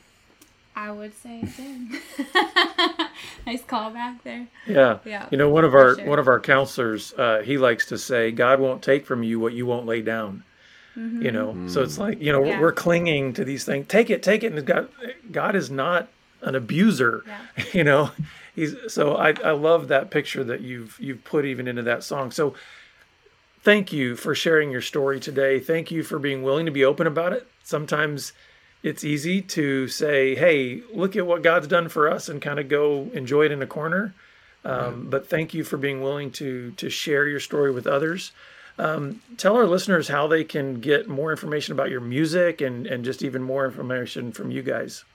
I 0.75 0.91
would 0.91 1.15
say 1.15 1.41
it 1.43 1.55
did. 1.55 2.27
nice 3.45 3.61
callback 3.61 4.23
there. 4.23 4.47
Yeah. 4.67 4.97
Yeah, 5.05 5.27
You 5.31 5.37
know, 5.37 5.47
one 5.47 5.63
of 5.63 5.73
our 5.73 5.95
sure. 5.95 6.05
one 6.05 6.19
of 6.19 6.27
our 6.27 6.39
counselors, 6.39 7.13
uh, 7.13 7.43
he 7.45 7.57
likes 7.57 7.85
to 7.87 7.97
say, 7.97 8.31
"God 8.31 8.59
won't 8.59 8.81
take 8.81 9.05
from 9.05 9.23
you 9.23 9.39
what 9.39 9.53
you 9.53 9.65
won't 9.65 9.85
lay 9.85 10.01
down." 10.01 10.43
You 10.95 11.31
know, 11.31 11.67
so 11.67 11.81
it's 11.83 11.97
like 11.97 12.21
you 12.21 12.31
know 12.31 12.39
Mm-hmm. 12.41 12.49
Yeah. 12.51 12.61
we're 12.61 12.71
clinging 12.71 13.33
to 13.33 13.43
these 13.43 13.65
things. 13.65 13.87
Take 13.87 14.09
it, 14.09 14.23
take 14.23 14.43
it, 14.43 14.53
and 14.53 14.65
God, 14.65 14.87
God 15.31 15.55
is 15.55 15.69
not 15.69 16.07
an 16.41 16.55
abuser. 16.55 17.23
Yeah. 17.27 17.63
You 17.73 17.83
know, 17.83 18.11
he's 18.55 18.75
so 18.87 19.15
I 19.15 19.33
I 19.43 19.51
love 19.51 19.89
that 19.89 20.09
picture 20.09 20.43
that 20.45 20.61
you've 20.61 20.97
you've 20.99 21.23
put 21.25 21.43
even 21.45 21.67
into 21.67 21.81
that 21.83 22.03
song. 22.03 22.31
So 22.31 22.55
thank 23.61 23.91
you 23.91 24.15
for 24.15 24.33
sharing 24.35 24.71
your 24.71 24.81
story 24.81 25.19
today. 25.19 25.59
Thank 25.59 25.91
you 25.91 26.03
for 26.03 26.19
being 26.19 26.43
willing 26.43 26.65
to 26.65 26.71
be 26.71 26.85
open 26.85 27.07
about 27.07 27.33
it. 27.33 27.47
Sometimes 27.63 28.31
it's 28.83 29.03
easy 29.03 29.41
to 29.41 29.87
say, 29.87 30.35
"Hey, 30.35 30.81
look 30.93 31.15
at 31.15 31.25
what 31.25 31.41
God's 31.41 31.67
done 31.67 31.89
for 31.89 32.09
us," 32.09 32.29
and 32.29 32.41
kind 32.41 32.59
of 32.59 32.69
go 32.69 33.09
enjoy 33.13 33.45
it 33.45 33.51
in 33.51 33.61
a 33.61 33.67
corner. 33.67 34.13
Um, 34.63 35.07
But 35.09 35.27
thank 35.29 35.53
you 35.53 35.63
for 35.63 35.77
being 35.77 36.01
willing 36.01 36.31
to 36.33 36.71
to 36.77 36.89
share 36.89 37.27
your 37.27 37.39
story 37.39 37.71
with 37.71 37.87
others. 37.87 38.31
Um, 38.77 39.21
tell 39.37 39.55
our 39.55 39.65
listeners 39.65 40.09
how 40.09 40.27
they 40.27 40.43
can 40.43 40.81
get 40.81 41.07
more 41.07 41.31
information 41.31 41.71
about 41.71 41.89
your 41.89 42.01
music 42.01 42.59
and 42.61 42.85
and 42.85 43.05
just 43.05 43.23
even 43.23 43.41
more 43.41 43.65
information 43.65 44.31
from 44.31 44.51
you 44.51 44.61
guys. 44.61 45.05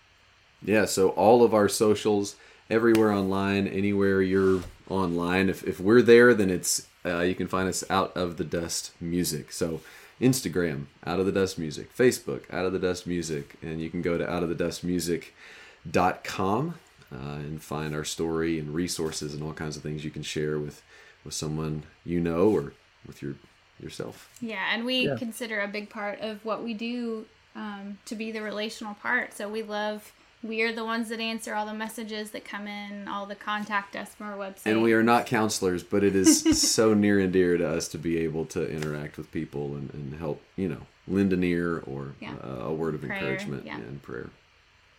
Yeah, 0.63 0.85
so 0.85 1.11
all 1.11 1.43
of 1.43 1.55
our 1.55 1.69
socials, 1.69 2.37
everywhere 2.69 3.13
online, 3.13 3.67
anywhere 3.67 4.23
you're 4.23 4.63
online. 4.89 5.49
If, 5.49 5.67
if 5.67 5.81
we're 5.81 6.03
there, 6.03 6.35
then 6.35 6.51
it's 6.51 6.87
uh, 7.05 7.21
you 7.21 7.35
can 7.35 7.49
find 7.49 7.69
us 7.69 7.85
out 7.89 8.17
of 8.17 8.37
the 8.37 8.45
dust 8.45 8.93
music. 9.01 9.53
So 9.53 9.81
Instagram, 10.21 10.87
out 11.07 11.19
of 11.19 11.27
the 11.27 11.33
dust 11.33 11.59
music, 11.59 11.95
Facebook, 11.97 12.43
out 12.53 12.67
of 12.67 12.73
the 12.73 12.79
dust 12.79 13.07
music, 13.07 13.57
and 13.63 13.81
you 13.81 13.89
can 13.89 14.03
go 14.03 14.19
to 14.19 14.31
out 14.31 14.43
of 14.43 14.49
the 14.51 14.55
dust 14.55 14.85
music.com 14.85 16.75
uh, 17.13 17.17
and 17.17 17.63
find 17.63 17.95
our 17.95 18.05
story 18.05 18.59
and 18.59 18.75
resources 18.75 19.35
and 19.35 19.43
all 19.43 19.53
kinds 19.53 19.77
of 19.77 19.83
things 19.83 20.05
you 20.05 20.11
can 20.11 20.23
share 20.23 20.59
with 20.59 20.83
with 21.25 21.35
someone 21.35 21.83
you 22.05 22.21
know 22.21 22.51
or 22.51 22.73
with 23.07 23.23
your 23.23 23.35
yourself. 23.83 24.29
Yeah, 24.41 24.65
and 24.73 24.85
we 24.85 25.07
Yeah. 25.07 25.17
consider 25.17 25.61
a 25.61 25.69
big 25.69 25.91
part 25.91 26.21
of 26.21 26.45
what 26.45 26.63
we 26.63 26.75
do 26.75 27.27
um, 27.57 27.99
to 28.07 28.15
be 28.15 28.31
the 28.31 28.43
relational 28.43 28.95
part. 28.95 29.35
So 29.35 29.49
we 29.49 29.63
love, 29.63 30.13
we 30.43 30.63
are 30.63 30.73
the 30.73 30.85
ones 30.85 31.09
that 31.09 31.19
answer 31.21 31.55
all 31.55 31.67
the 31.67 31.75
messages 31.75 32.31
that 32.31 32.45
come 32.45 32.67
in, 32.69 33.09
all 33.09 33.27
the 33.27 33.35
contact 33.35 33.97
us 33.97 34.15
from 34.15 34.29
our 34.29 34.37
website. 34.37 34.67
And 34.67 34.83
we 34.83 34.93
are 34.93 35.03
not 35.03 35.27
counselors, 35.27 35.83
but 35.83 36.05
it 36.05 36.15
is 36.15 36.43
so 36.71 36.95
near 36.95 37.19
and 37.19 37.33
dear 37.33 37.57
to 37.59 37.69
us 37.69 37.89
to 37.89 37.99
be 37.99 38.19
able 38.19 38.45
to 38.47 38.71
interact 38.71 39.17
with 39.19 39.31
people 39.33 39.75
and, 39.75 39.93
and 39.93 40.15
help, 40.15 40.41
you 40.57 40.69
know, 40.69 40.83
lend 41.09 41.33
an 41.33 41.43
ear 41.43 41.83
or 41.87 42.13
Yeah. 42.21 42.35
uh, 42.45 42.67
a 42.67 42.73
word 42.73 42.95
of 42.95 43.01
Prayer, 43.03 43.15
encouragement 43.19 43.67
yeah. 43.67 43.77
and 43.79 44.01
prayer. 44.03 44.31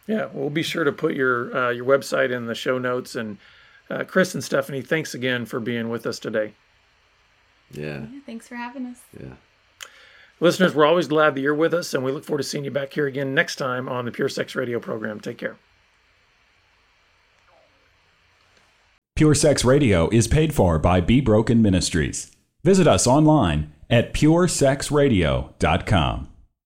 Yeah, 0.08 0.28
we'll 0.34 0.50
be 0.50 0.64
sure 0.64 0.84
to 0.84 0.92
put 0.92 1.14
your 1.14 1.56
uh, 1.56 1.70
your 1.70 1.86
website 1.86 2.32
in 2.32 2.48
the 2.48 2.56
show 2.56 2.78
notes. 2.78 3.16
And 3.16 3.38
uh, 3.90 4.04
Chris 4.04 4.34
and 4.34 4.44
Stephanie, 4.44 4.82
thanks 4.82 5.14
again 5.14 5.46
for 5.46 5.60
being 5.62 5.90
with 5.90 6.06
us 6.06 6.20
today. 6.20 6.54
Yeah, 7.74 8.06
Yeah, 8.12 8.20
thanks 8.26 8.48
for 8.48 8.56
having 8.56 8.86
us. 8.86 9.02
yeah. 9.20 9.34
Listeners, 10.40 10.74
we're 10.74 10.86
always 10.86 11.08
glad 11.08 11.36
that 11.36 11.42
you're 11.42 11.54
with 11.54 11.74
us, 11.74 11.94
and 11.94 12.04
we 12.04 12.12
look 12.12 12.24
forward 12.26 12.40
to 12.42 12.44
seeing 12.44 12.66
you 12.66 12.72
back 12.72 12.94
here 12.94 13.06
again 13.06 13.36
next 13.36 13.58
time 13.58 13.88
on 13.88 14.06
the 14.06 14.12
Pure 14.12 14.30
Sex 14.30 14.56
Radio 14.56 14.80
program. 14.80 15.20
Take 15.20 15.38
care. 15.38 15.56
Pure 19.16 19.36
Sex 19.36 19.64
Radio 19.64 20.10
is 20.10 20.28
paid 20.28 20.56
for 20.56 20.80
by 20.80 21.00
Be 21.00 21.22
Broken 21.22 21.62
Ministries. 21.62 22.32
Visit 22.64 22.88
us 22.88 23.06
online 23.06 23.72
at 23.90 24.14
puresexradio.com. 24.16 26.28